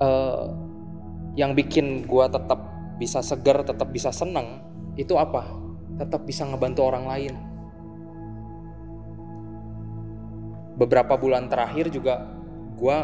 [0.00, 0.46] uh,
[1.36, 2.60] yang bikin gue tetap
[2.96, 4.64] bisa segar, tetap bisa senang
[4.96, 5.44] itu apa?
[5.96, 7.34] Tetap bisa ngebantu orang lain.
[10.76, 12.28] Beberapa bulan terakhir juga
[12.76, 12.98] gue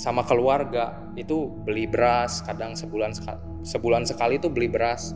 [0.00, 5.12] sama keluarga itu beli beras kadang sebulan sekali sebulan sekali tuh beli beras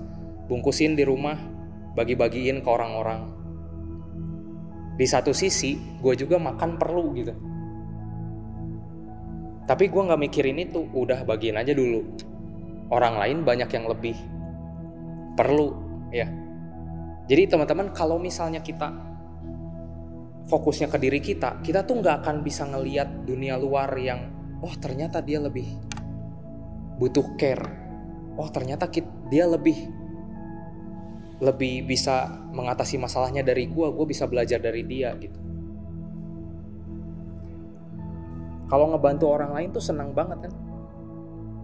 [0.46, 1.55] bungkusin di rumah
[1.96, 3.32] bagi-bagiin ke orang-orang.
[5.00, 7.34] Di satu sisi gue juga makan perlu gitu.
[9.66, 12.04] Tapi gue nggak mikirin itu udah bagiin aja dulu.
[12.92, 14.14] Orang lain banyak yang lebih
[15.34, 15.74] perlu
[16.14, 16.28] ya.
[17.26, 18.94] Jadi teman-teman kalau misalnya kita
[20.46, 24.30] fokusnya ke diri kita kita tuh nggak akan bisa ngeliat dunia luar yang
[24.62, 25.66] oh ternyata dia lebih
[27.02, 27.66] butuh care.
[28.38, 28.86] Oh ternyata
[29.26, 30.05] dia lebih
[31.36, 35.36] lebih bisa mengatasi masalahnya dari gue gue bisa belajar dari dia gitu.
[38.66, 40.52] Kalau ngebantu orang lain tuh senang banget kan?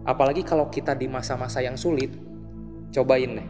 [0.07, 2.13] Apalagi kalau kita di masa-masa yang sulit
[2.93, 3.49] cobain deh.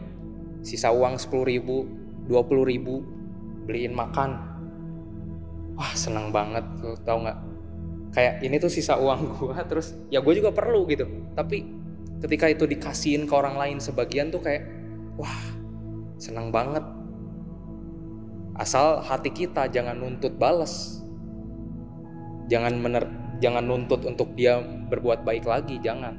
[0.64, 1.84] Sisa uang 10 ribu
[2.26, 3.04] 20 ribu
[3.68, 4.30] beliin makan.
[5.76, 7.38] Wah senang banget tuh tau nggak?
[8.14, 11.04] Kayak ini tuh sisa uang gue terus ya gue juga perlu gitu.
[11.36, 11.68] Tapi
[12.24, 14.64] ketika itu dikasihin ke orang lain sebagian tuh kayak
[15.20, 15.63] wah
[16.24, 16.80] senang banget.
[18.56, 21.04] Asal hati kita jangan nuntut balas.
[22.48, 23.04] Jangan mener
[23.44, 26.16] jangan nuntut untuk dia berbuat baik lagi jangan.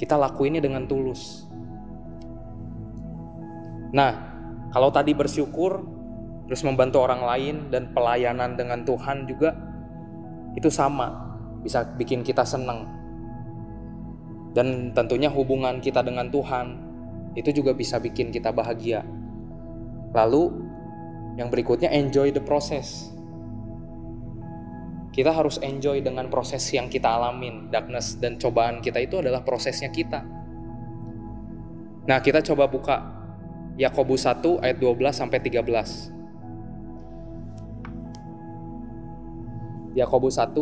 [0.00, 1.44] Kita lakuinnya dengan tulus.
[3.92, 4.12] Nah
[4.72, 5.84] kalau tadi bersyukur
[6.48, 9.52] terus membantu orang lain dan pelayanan dengan Tuhan juga
[10.56, 12.88] itu sama bisa bikin kita senang.
[14.56, 16.87] Dan tentunya hubungan kita dengan Tuhan
[17.38, 19.06] itu juga bisa bikin kita bahagia.
[20.10, 20.50] Lalu
[21.38, 23.14] yang berikutnya enjoy the process.
[25.14, 27.70] Kita harus enjoy dengan proses yang kita alamin.
[27.70, 30.26] Darkness dan cobaan kita itu adalah prosesnya kita.
[32.10, 32.96] Nah kita coba buka
[33.78, 36.18] Yakobus 1 ayat 12 sampai 13
[39.98, 40.54] Yakobus 1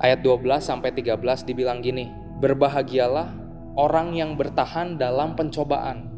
[0.00, 3.39] ayat 12 sampai 13 dibilang gini, "Berbahagialah
[3.74, 6.10] orang yang bertahan dalam pencobaan.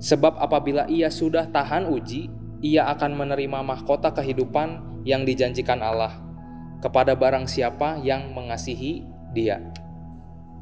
[0.00, 2.32] Sebab apabila ia sudah tahan uji,
[2.64, 6.16] ia akan menerima mahkota kehidupan yang dijanjikan Allah
[6.80, 9.04] kepada barang siapa yang mengasihi
[9.36, 9.60] dia."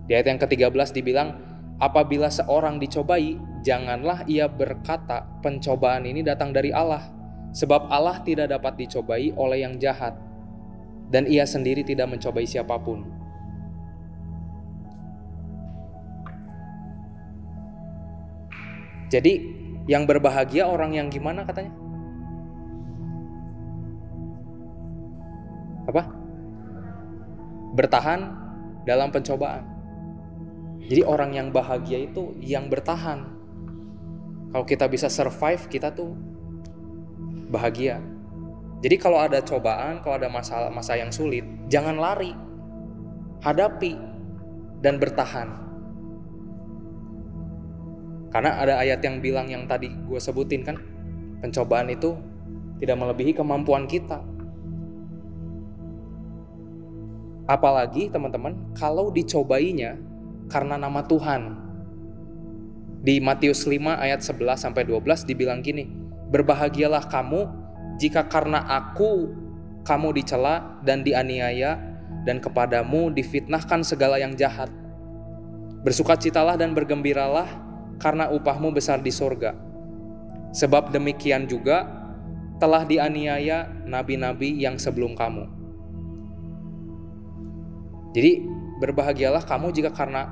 [0.09, 1.29] Di ayat yang ke-13 dibilang,
[1.79, 7.15] "Apabila seorang dicobai, janganlah ia berkata, pencobaan ini datang dari Allah."
[7.49, 10.17] Sebab Allah tidak dapat dicobai oleh yang jahat,
[11.09, 13.18] dan ia sendiri tidak mencobai siapa pun.
[19.09, 19.33] Jadi,
[19.89, 21.73] yang berbahagia orang yang gimana katanya?
[25.89, 26.03] Apa?
[27.73, 28.21] Bertahan
[28.85, 29.65] dalam pencobaan.
[30.89, 33.29] Jadi orang yang bahagia itu yang bertahan.
[34.49, 36.17] Kalau kita bisa survive, kita tuh
[37.53, 38.01] bahagia.
[38.81, 42.33] Jadi kalau ada cobaan, kalau ada masalah masa yang sulit, jangan lari.
[43.45, 43.93] Hadapi
[44.81, 45.68] dan bertahan.
[48.29, 50.76] Karena ada ayat yang bilang yang tadi gue sebutin kan,
[51.41, 52.12] pencobaan itu
[52.79, 54.20] tidak melebihi kemampuan kita.
[57.49, 59.97] Apalagi teman-teman, kalau dicobainya
[60.53, 61.68] karena nama Tuhan.
[62.99, 65.87] Di Matius 5 ayat 11 sampai 12 dibilang gini,
[66.29, 67.49] Berbahagialah kamu
[67.97, 69.33] jika karena aku
[69.81, 71.81] kamu dicela dan dianiaya
[72.29, 74.68] dan kepadamu difitnahkan segala yang jahat.
[75.81, 77.49] Bersukacitalah dan bergembiralah
[77.99, 79.55] karena upahmu besar di sorga.
[80.55, 81.84] Sebab demikian juga
[82.59, 85.46] telah dianiaya nabi-nabi yang sebelum kamu.
[88.16, 88.42] Jadi
[88.82, 90.26] berbahagialah kamu jika karena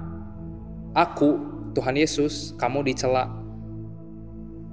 [0.97, 1.39] aku,
[1.77, 3.29] Tuhan Yesus, kamu dicela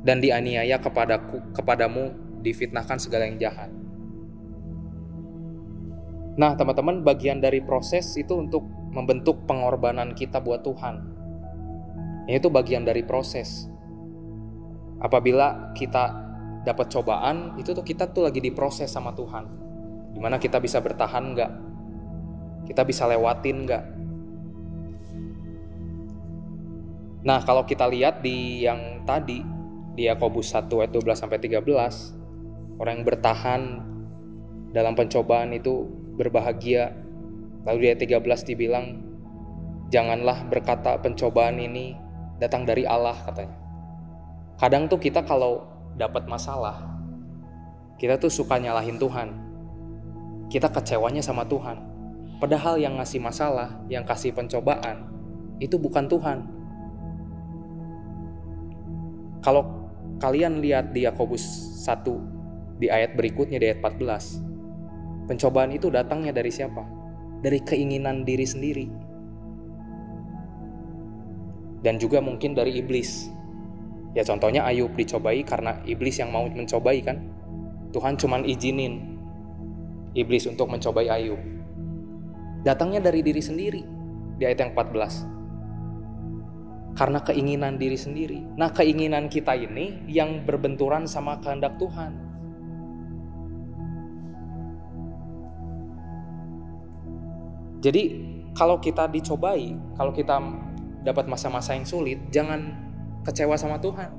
[0.08, 3.70] dan dianiaya kepadaku kepadamu difitnahkan segala yang jahat.
[6.34, 11.13] Nah, teman-teman, bagian dari proses itu untuk membentuk pengorbanan kita buat Tuhan.
[12.24, 13.68] Ini itu bagian dari proses.
[15.04, 16.24] Apabila kita
[16.64, 19.46] dapat cobaan, itu tuh kita tuh lagi diproses sama Tuhan.
[20.16, 21.52] Di mana kita bisa bertahan nggak?
[22.72, 23.84] Kita bisa lewatin nggak?
[27.24, 29.44] Nah, kalau kita lihat di yang tadi
[29.96, 33.62] di Yakobus 1 ayat 12 sampai 13, orang yang bertahan
[34.72, 36.96] dalam pencobaan itu berbahagia.
[37.64, 38.86] Lalu di ayat 13 dibilang
[39.88, 41.96] janganlah berkata pencobaan ini
[42.44, 43.56] datang dari Allah katanya.
[44.60, 45.64] Kadang tuh kita kalau
[45.96, 46.94] dapat masalah,
[47.96, 49.32] kita tuh suka nyalahin Tuhan.
[50.52, 51.80] Kita kecewanya sama Tuhan.
[52.44, 55.08] Padahal yang ngasih masalah, yang kasih pencobaan,
[55.64, 56.40] itu bukan Tuhan.
[59.40, 59.88] Kalau
[60.20, 61.44] kalian lihat di Yakobus
[61.88, 66.84] 1 di ayat berikutnya di ayat 14, pencobaan itu datangnya dari siapa?
[67.44, 68.88] Dari keinginan diri sendiri.
[71.84, 73.28] Dan juga mungkin dari iblis.
[74.16, 77.20] Ya contohnya Ayub dicobai karena iblis yang mau mencobai kan.
[77.92, 79.14] Tuhan cuman izinin
[80.16, 81.38] iblis untuk mencobai Ayub.
[82.64, 83.84] Datangnya dari diri sendiri
[84.40, 85.28] di ayat yang 14.
[86.94, 88.40] Karena keinginan diri sendiri.
[88.54, 92.14] Nah, keinginan kita ini yang berbenturan sama kehendak Tuhan.
[97.82, 98.04] Jadi,
[98.54, 100.38] kalau kita dicobai, kalau kita
[101.04, 102.74] dapat masa-masa yang sulit, jangan
[103.28, 104.10] kecewa sama Tuhan.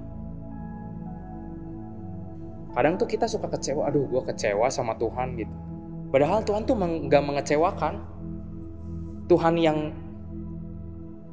[2.74, 5.54] Kadang tuh kita suka kecewa, aduh gue kecewa sama Tuhan gitu.
[6.10, 7.94] Padahal Tuhan tuh nggak mengecewakan.
[9.24, 9.78] Tuhan yang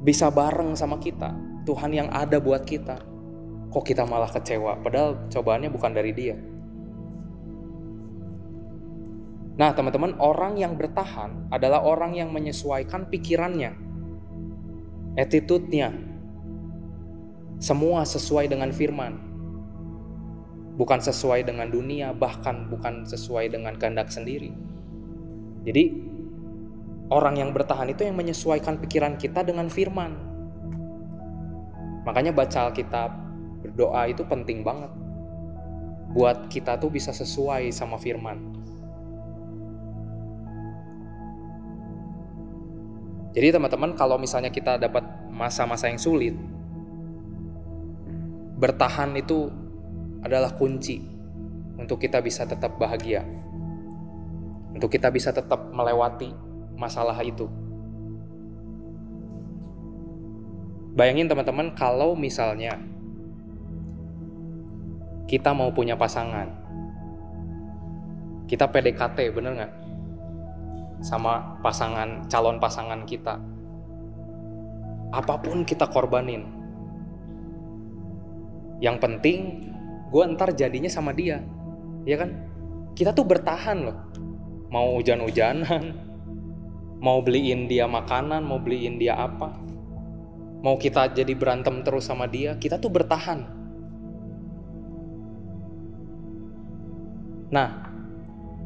[0.00, 1.34] bisa bareng sama kita.
[1.68, 2.98] Tuhan yang ada buat kita.
[3.70, 4.80] Kok kita malah kecewa?
[4.82, 6.36] Padahal cobaannya bukan dari dia.
[9.52, 13.76] Nah teman-teman, orang yang bertahan adalah orang yang menyesuaikan pikirannya,
[15.12, 15.92] attitude-nya,
[17.60, 19.20] semua sesuai dengan firman.
[20.72, 24.56] Bukan sesuai dengan dunia, bahkan bukan sesuai dengan kehendak sendiri.
[25.68, 25.84] Jadi,
[27.12, 30.16] orang yang bertahan itu yang menyesuaikan pikiran kita dengan firman.
[32.08, 33.10] Makanya baca Alkitab,
[33.62, 34.90] berdoa itu penting banget.
[36.16, 38.61] Buat kita tuh bisa sesuai sama firman.
[43.32, 46.36] Jadi teman-teman kalau misalnya kita dapat masa-masa yang sulit,
[48.60, 49.48] bertahan itu
[50.20, 51.00] adalah kunci
[51.80, 53.24] untuk kita bisa tetap bahagia.
[54.72, 56.32] Untuk kita bisa tetap melewati
[56.76, 57.48] masalah itu.
[60.92, 62.76] Bayangin teman-teman kalau misalnya
[65.24, 66.52] kita mau punya pasangan.
[68.44, 69.72] Kita PDKT, bener nggak?
[71.02, 73.42] Sama pasangan, calon pasangan kita.
[75.12, 76.62] Apa pun kita korbanin,
[78.82, 79.70] yang penting
[80.10, 81.38] gue ntar jadinya sama dia.
[82.02, 82.34] Ya kan?
[82.98, 83.98] Kita tuh bertahan loh.
[84.72, 86.12] Mau hujan-hujanan
[87.02, 89.58] mau beliin dia makanan mau beliin dia apa.
[90.62, 93.42] Mau kita jadi berantem terus sama dia kita tuh bertahan.
[97.50, 97.91] Nah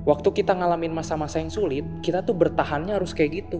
[0.06, 3.58] waktu kita ngalamin masa-masa yang sulit kita tuh bertahannya harus kayak gitu.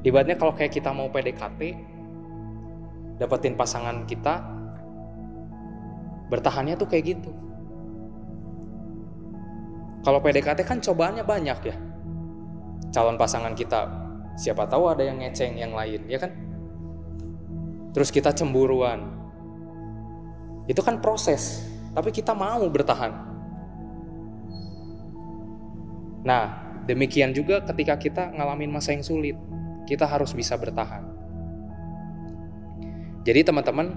[0.00, 1.60] Ibaratnya kalau kayak kita mau PDKT,
[3.20, 4.40] dapetin pasangan kita
[6.32, 7.30] bertahannya tuh kayak gitu.
[10.00, 11.76] Kalau PDKT kan cobaannya banyak ya.
[12.90, 13.92] Calon pasangan kita
[14.40, 16.32] siapa tahu ada yang ngeceng yang lain ya kan?
[17.92, 19.04] Terus kita cemburuan.
[20.64, 23.12] Itu kan proses tapi kita mau bertahan.
[26.22, 26.44] Nah
[26.84, 29.36] demikian juga ketika kita ngalamin masa yang sulit
[29.90, 31.02] kita harus bisa bertahan.
[33.26, 33.90] Jadi teman-teman,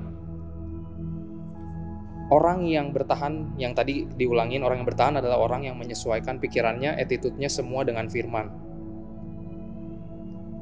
[2.33, 7.47] orang yang bertahan, yang tadi diulangin, orang yang bertahan adalah orang yang menyesuaikan pikirannya, attitude-nya
[7.47, 8.49] semua dengan firman.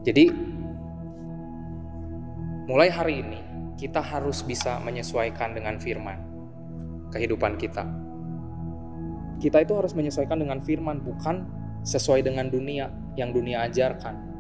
[0.03, 0.29] Jadi,
[2.67, 3.39] mulai hari ini,
[3.79, 6.30] kita harus bisa menyesuaikan dengan firman
[7.11, 7.83] kehidupan kita.
[9.41, 11.45] Kita itu harus menyesuaikan dengan firman, bukan
[11.81, 14.31] sesuai dengan dunia yang dunia ajarkan.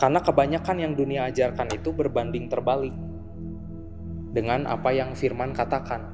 [0.00, 2.96] Karena kebanyakan yang dunia ajarkan itu berbanding terbalik
[4.32, 6.08] dengan apa yang firman katakan.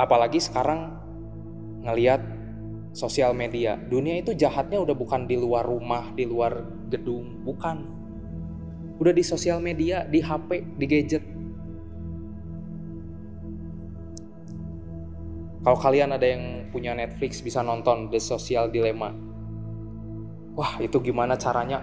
[0.00, 0.96] Apalagi sekarang
[1.84, 2.24] ngeliat
[2.90, 7.99] sosial media, dunia itu jahatnya udah bukan di luar rumah, di luar gedung, bukan.
[9.00, 11.24] Udah di sosial media, di HP, di gadget.
[15.60, 19.30] Kalau kalian ada yang punya Netflix bisa nonton The Social Dilemma
[20.60, 21.80] wah itu gimana caranya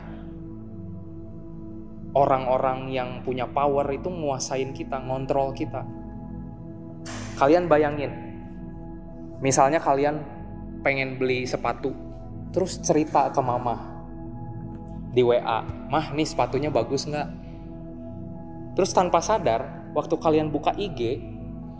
[2.14, 5.86] orang-orang yang punya power itu nguasain kita, ngontrol kita.
[7.38, 8.10] Kalian bayangin,
[9.42, 10.22] misalnya kalian
[10.82, 11.94] pengen beli sepatu
[12.54, 13.97] terus cerita ke mama
[15.18, 17.26] di WA, mah nih sepatunya bagus nggak?
[18.78, 21.18] Terus tanpa sadar, waktu kalian buka IG,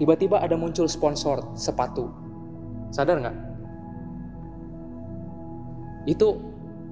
[0.02, 2.10] tiba-tiba ada muncul sponsor sepatu.
[2.90, 3.38] Sadar nggak?
[6.10, 6.42] Itu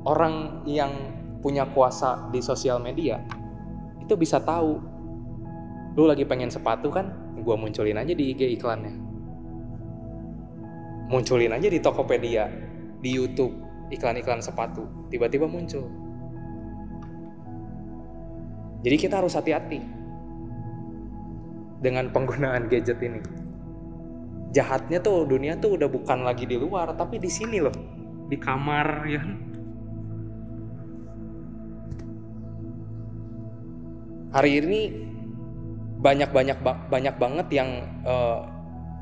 [0.05, 0.93] orang yang
[1.41, 3.21] punya kuasa di sosial media
[4.01, 4.77] itu bisa tahu
[5.97, 7.09] lu lagi pengen sepatu kan
[7.41, 8.93] gua munculin aja di IG iklannya
[11.09, 12.49] munculin aja di Tokopedia
[13.01, 13.53] di YouTube
[13.93, 16.04] iklan-iklan sepatu tiba-tiba muncul
[18.81, 19.79] jadi kita harus hati-hati
[21.79, 23.21] dengan penggunaan gadget ini.
[24.55, 27.75] Jahatnya tuh dunia tuh udah bukan lagi di luar tapi di sini loh.
[28.25, 29.21] Di kamar ya
[34.35, 34.79] hari ini
[36.03, 36.59] banyak banyak
[36.91, 37.69] banyak banget yang
[38.03, 38.43] uh,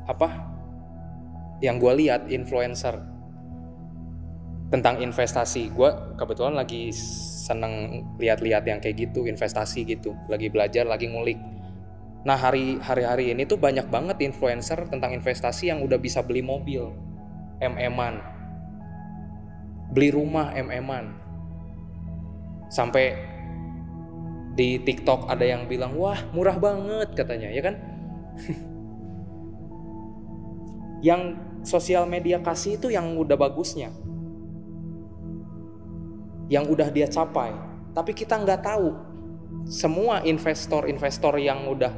[0.06, 0.30] apa
[1.58, 2.94] yang gue lihat influencer
[4.70, 5.74] tentang investasi.
[5.74, 6.94] Gue kebetulan lagi
[7.44, 11.36] seneng lihat-lihat yang kayak gitu investasi gitu lagi belajar lagi ngulik.
[12.24, 16.40] Nah hari hari hari ini tuh banyak banget influencer tentang investasi yang udah bisa beli
[16.40, 16.88] mobil
[17.60, 18.24] mm-an
[19.92, 21.12] beli rumah mm-an
[22.72, 23.12] sampai
[24.56, 27.76] di TikTok ada yang bilang wah murah banget katanya ya kan?
[31.04, 31.36] Yang
[31.68, 33.92] sosial media kasih itu yang udah bagusnya
[36.48, 37.52] yang udah dia capai.
[37.94, 38.88] Tapi kita nggak tahu.
[39.64, 41.94] Semua investor-investor yang udah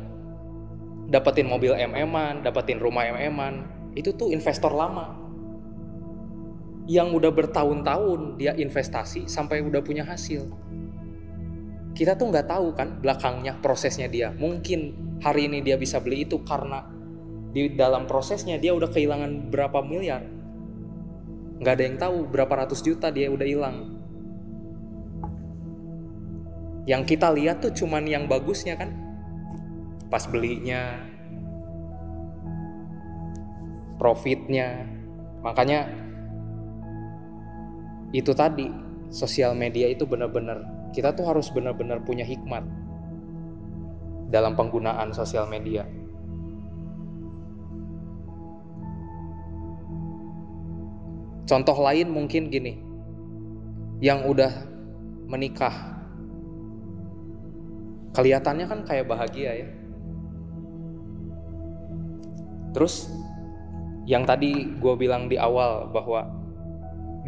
[1.07, 3.67] dapetin mobil MM-an dapetin rumah MM-an
[3.97, 5.17] itu tuh investor lama.
[6.87, 10.47] Yang udah bertahun-tahun dia investasi sampai udah punya hasil.
[11.97, 14.31] Kita tuh nggak tahu kan belakangnya prosesnya dia.
[14.31, 14.95] Mungkin
[15.25, 16.87] hari ini dia bisa beli itu karena
[17.51, 20.23] di dalam prosesnya dia udah kehilangan berapa miliar.
[21.57, 23.96] Nggak ada yang tahu berapa ratus juta dia udah hilang
[26.87, 28.95] yang kita lihat tuh cuman yang bagusnya kan?
[30.07, 31.03] Pas belinya.
[33.99, 34.87] Profitnya.
[35.43, 35.91] Makanya
[38.15, 38.71] itu tadi
[39.11, 40.63] sosial media itu benar-benar
[40.95, 42.63] kita tuh harus benar-benar punya hikmat
[44.31, 45.87] dalam penggunaan sosial media.
[51.47, 52.75] Contoh lain mungkin gini,
[54.03, 54.51] yang udah
[55.31, 55.96] menikah,
[58.17, 59.69] kelihatannya kan kayak bahagia ya.
[62.73, 63.13] Terus
[64.09, 66.25] yang tadi gue bilang di awal bahwa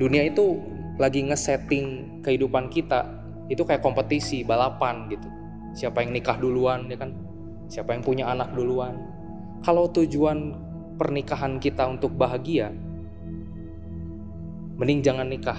[0.01, 0.57] dunia itu
[0.97, 3.05] lagi ngesetting kehidupan kita
[3.53, 5.29] itu kayak kompetisi balapan gitu.
[5.77, 7.13] Siapa yang nikah duluan ya kan?
[7.69, 8.97] Siapa yang punya anak duluan?
[9.61, 10.57] Kalau tujuan
[10.97, 12.73] pernikahan kita untuk bahagia
[14.79, 15.59] mending jangan nikah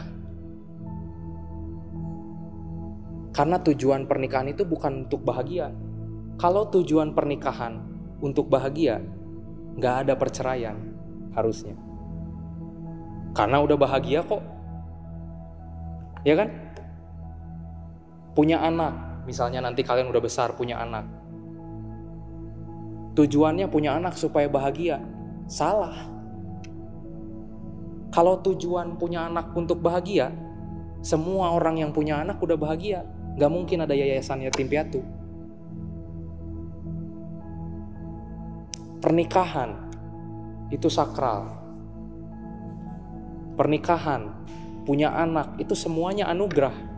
[3.35, 5.73] karena tujuan pernikahan itu bukan untuk bahagia
[6.39, 7.81] kalau tujuan pernikahan
[8.19, 9.01] untuk bahagia
[9.77, 10.77] nggak ada perceraian
[11.33, 11.77] harusnya
[13.33, 14.41] karena udah bahagia kok
[16.25, 16.69] ya kan
[18.39, 21.03] punya anak, misalnya nanti kalian udah besar punya anak.
[23.19, 25.03] Tujuannya punya anak supaya bahagia.
[25.49, 26.07] Salah.
[28.15, 30.31] Kalau tujuan punya anak untuk bahagia,
[31.03, 33.03] semua orang yang punya anak udah bahagia.
[33.39, 34.99] Gak mungkin ada yayasan yatim piatu.
[38.99, 39.87] Pernikahan
[40.75, 41.55] itu sakral.
[43.55, 44.43] Pernikahan,
[44.83, 46.89] punya anak, itu semuanya anugerah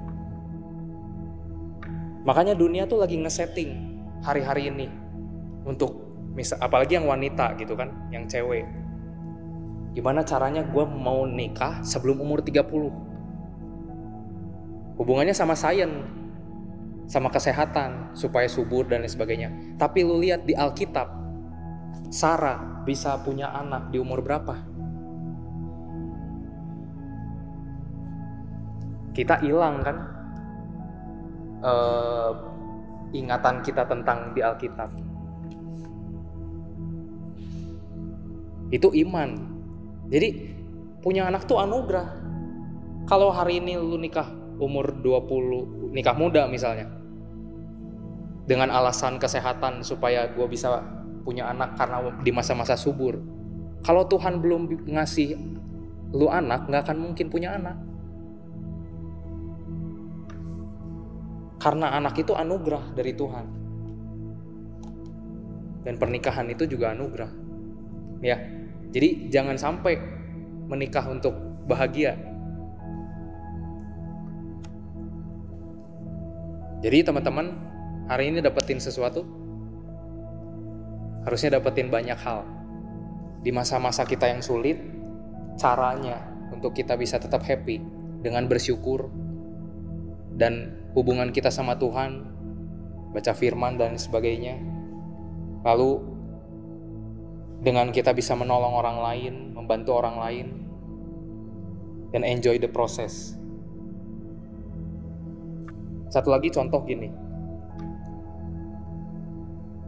[2.22, 4.86] Makanya dunia tuh lagi ngesetting hari-hari ini
[5.66, 5.98] untuk
[6.38, 8.66] misal apalagi yang wanita gitu kan, yang cewek.
[9.98, 12.62] Gimana caranya gue mau nikah sebelum umur 30?
[15.02, 15.90] Hubungannya sama sains,
[17.12, 19.50] sama kesehatan, supaya subur dan lain sebagainya.
[19.76, 21.12] Tapi lu lihat di Alkitab,
[22.08, 24.56] Sarah bisa punya anak di umur berapa?
[29.12, 29.98] Kita hilang kan
[31.68, 32.32] uh,
[33.12, 34.88] ingatan kita tentang di Alkitab.
[38.72, 39.36] Itu iman.
[40.08, 40.56] Jadi
[41.04, 42.08] punya anak tuh anugerah.
[43.04, 44.32] Kalau hari ini lu nikah
[44.64, 47.01] umur 20, nikah muda misalnya
[48.52, 50.84] dengan alasan kesehatan supaya gue bisa
[51.24, 53.16] punya anak karena di masa-masa subur.
[53.80, 55.40] Kalau Tuhan belum ngasih
[56.12, 57.80] lu anak, nggak akan mungkin punya anak.
[61.64, 63.46] Karena anak itu anugerah dari Tuhan.
[65.88, 67.32] Dan pernikahan itu juga anugerah.
[68.20, 68.36] Ya.
[68.92, 69.96] Jadi jangan sampai
[70.68, 71.32] menikah untuk
[71.72, 72.20] bahagia.
[76.84, 77.71] Jadi teman-teman,
[78.12, 79.24] hari ini dapetin sesuatu
[81.24, 82.44] harusnya dapetin banyak hal.
[83.40, 84.78] Di masa-masa kita yang sulit,
[85.56, 86.20] caranya
[86.52, 87.80] untuk kita bisa tetap happy
[88.20, 89.08] dengan bersyukur
[90.36, 92.28] dan hubungan kita sama Tuhan,
[93.16, 94.60] baca firman dan sebagainya.
[95.64, 96.04] Lalu
[97.64, 100.48] dengan kita bisa menolong orang lain, membantu orang lain,
[102.12, 103.40] dan enjoy the process.
[106.12, 107.31] Satu lagi contoh gini.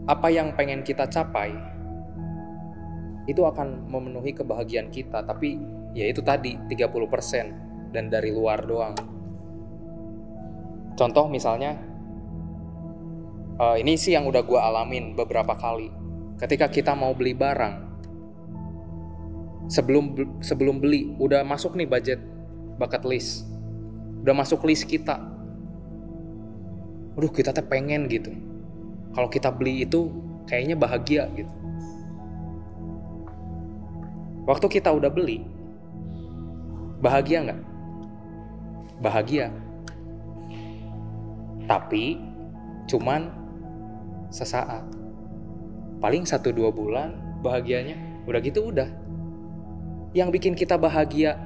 [0.04, 1.56] Apa yang pengen kita capai
[3.24, 5.56] itu akan memenuhi kebahagiaan kita, tapi
[5.96, 8.96] ya itu tadi 30% dan dari luar doang.
[11.00, 11.80] Contoh misalnya
[13.58, 15.88] uh, ini sih yang udah gue alamin beberapa kali.
[16.36, 17.76] Ketika kita mau beli barang,
[19.72, 20.04] sebelum
[20.44, 22.20] sebelum beli udah masuk nih budget
[22.76, 23.48] bucket list,
[24.24, 25.34] udah masuk list kita
[27.14, 28.34] aduh kita teh pengen gitu
[29.14, 30.10] kalau kita beli itu
[30.50, 31.54] kayaknya bahagia gitu.
[34.44, 35.46] Waktu kita udah beli
[37.00, 37.62] bahagia nggak?
[39.00, 39.48] Bahagia.
[41.70, 42.20] Tapi
[42.90, 43.32] cuman
[44.34, 44.84] sesaat.
[46.04, 47.96] Paling satu dua bulan bahagianya
[48.28, 48.90] udah gitu udah.
[50.12, 51.40] Yang bikin kita bahagia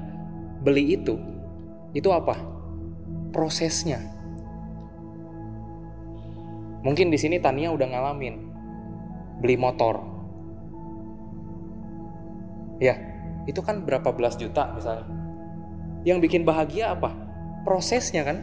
[0.64, 1.20] beli itu
[1.94, 2.34] itu apa?
[3.30, 4.17] Prosesnya
[6.86, 8.34] Mungkin di sini Tania udah ngalamin
[9.42, 10.02] beli motor.
[12.78, 12.94] Ya,
[13.50, 15.06] itu kan berapa belas juta misalnya.
[16.06, 17.10] Yang bikin bahagia apa?
[17.66, 18.38] Prosesnya kan.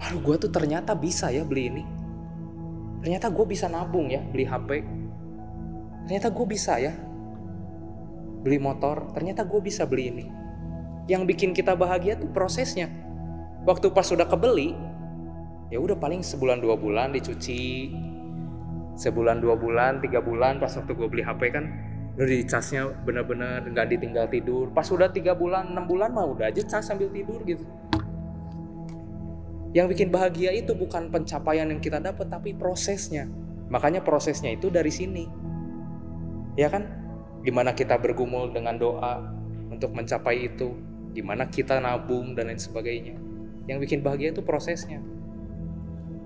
[0.00, 1.84] Aduh, gue tuh ternyata bisa ya beli ini.
[3.02, 4.86] Ternyata gue bisa nabung ya beli HP.
[6.06, 6.94] Ternyata gue bisa ya
[8.46, 9.10] beli motor.
[9.12, 10.26] Ternyata gue bisa beli ini.
[11.10, 12.86] Yang bikin kita bahagia tuh prosesnya.
[13.66, 14.72] Waktu pas sudah kebeli,
[15.70, 17.94] ya udah paling sebulan dua bulan dicuci.
[18.98, 21.64] Sebulan dua bulan tiga bulan pas waktu gue beli HP kan
[22.18, 24.68] udah di casnya bener-bener nggak ditinggal tidur.
[24.74, 27.64] Pas udah tiga bulan enam bulan mah udah aja cas sambil tidur gitu.
[29.70, 33.30] Yang bikin bahagia itu bukan pencapaian yang kita dapat tapi prosesnya.
[33.70, 35.30] Makanya prosesnya itu dari sini.
[36.58, 36.90] Ya kan?
[37.40, 39.22] Di mana kita bergumul dengan doa
[39.70, 40.74] untuk mencapai itu?
[41.14, 43.14] Di mana kita nabung dan lain sebagainya?
[43.70, 44.98] Yang bikin bahagia itu prosesnya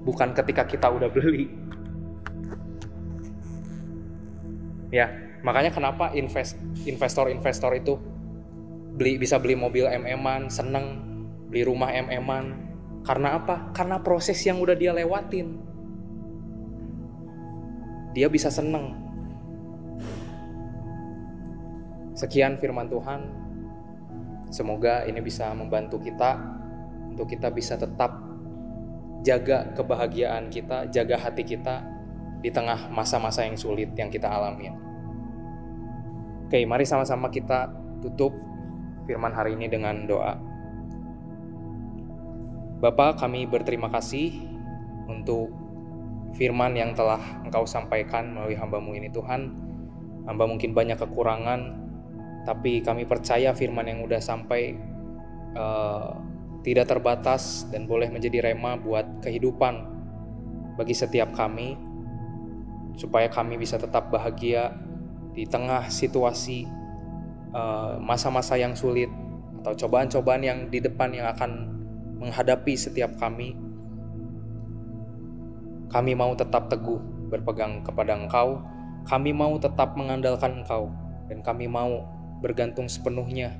[0.05, 1.49] bukan ketika kita udah beli.
[4.93, 5.11] Ya,
[5.43, 6.55] makanya kenapa invest
[6.87, 7.99] investor-investor itu
[8.95, 11.03] beli bisa beli mobil MM-an, seneng
[11.51, 12.63] beli rumah MM-an.
[13.05, 13.75] Karena apa?
[13.75, 15.61] Karena proses yang udah dia lewatin.
[18.15, 18.95] Dia bisa seneng.
[22.15, 23.21] Sekian firman Tuhan.
[24.55, 26.39] Semoga ini bisa membantu kita
[27.11, 28.24] untuk kita bisa tetap
[29.25, 31.81] jaga kebahagiaan kita, jaga hati kita
[32.45, 34.69] di tengah masa-masa yang sulit yang kita alami.
[36.45, 37.73] Oke, mari sama-sama kita
[38.05, 38.37] tutup
[39.09, 40.37] firman hari ini dengan doa.
[42.85, 44.45] Bapak, kami berterima kasih
[45.09, 45.49] untuk
[46.37, 49.65] firman yang telah Engkau sampaikan melalui hambamu ini Tuhan.
[50.29, 51.61] Hamba mungkin banyak kekurangan,
[52.45, 54.77] tapi kami percaya firman yang udah sampai
[55.57, 56.13] uh,
[56.65, 59.85] tidak terbatas dan boleh menjadi rema buat kehidupan
[60.81, 61.77] bagi setiap kami,
[62.97, 64.73] supaya kami bisa tetap bahagia
[65.37, 66.65] di tengah situasi
[67.53, 69.13] eh, masa-masa yang sulit
[69.63, 71.69] atau cobaan-cobaan yang di depan yang akan
[72.19, 73.55] menghadapi setiap kami.
[75.93, 76.99] Kami mau tetap teguh
[77.31, 78.65] berpegang kepada Engkau,
[79.07, 80.91] kami mau tetap mengandalkan Engkau,
[81.31, 82.09] dan kami mau
[82.43, 83.55] bergantung sepenuhnya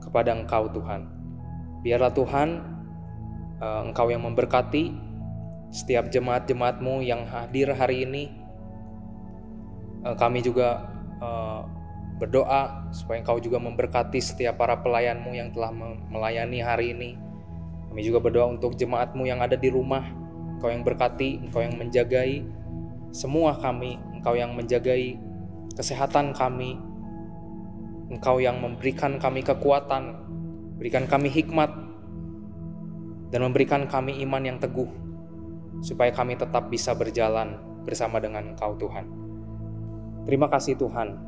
[0.00, 1.19] kepada Engkau, Tuhan.
[1.80, 2.48] Biarlah Tuhan
[3.60, 4.92] uh, Engkau yang memberkati
[5.70, 8.24] setiap jemaat-jemaatmu yang hadir hari ini.
[10.04, 11.64] Uh, kami juga uh,
[12.20, 15.72] berdoa supaya Engkau juga memberkati setiap para pelayanmu yang telah
[16.12, 17.16] melayani hari ini.
[17.88, 20.04] Kami juga berdoa untuk jemaatmu yang ada di rumah.
[20.60, 22.44] Engkau yang berkati, Engkau yang menjagai
[23.08, 23.96] semua kami.
[24.20, 25.16] Engkau yang menjagai
[25.72, 26.76] kesehatan kami.
[28.12, 30.29] Engkau yang memberikan kami kekuatan
[30.80, 31.68] Berikan kami hikmat
[33.28, 34.88] dan memberikan kami iman yang teguh,
[35.84, 39.04] supaya kami tetap bisa berjalan bersama dengan Engkau Tuhan.
[40.24, 41.20] Terima kasih Tuhan,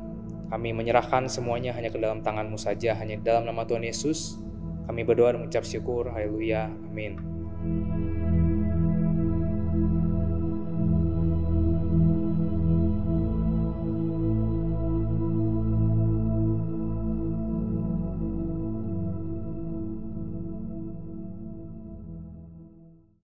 [0.49, 4.41] kami menyerahkan semuanya hanya ke dalam tangan-Mu saja, hanya dalam nama Tuhan Yesus.
[4.89, 6.11] Kami berdoa dan mengucap syukur.
[6.11, 6.67] Haleluya.
[6.67, 7.17] Amin.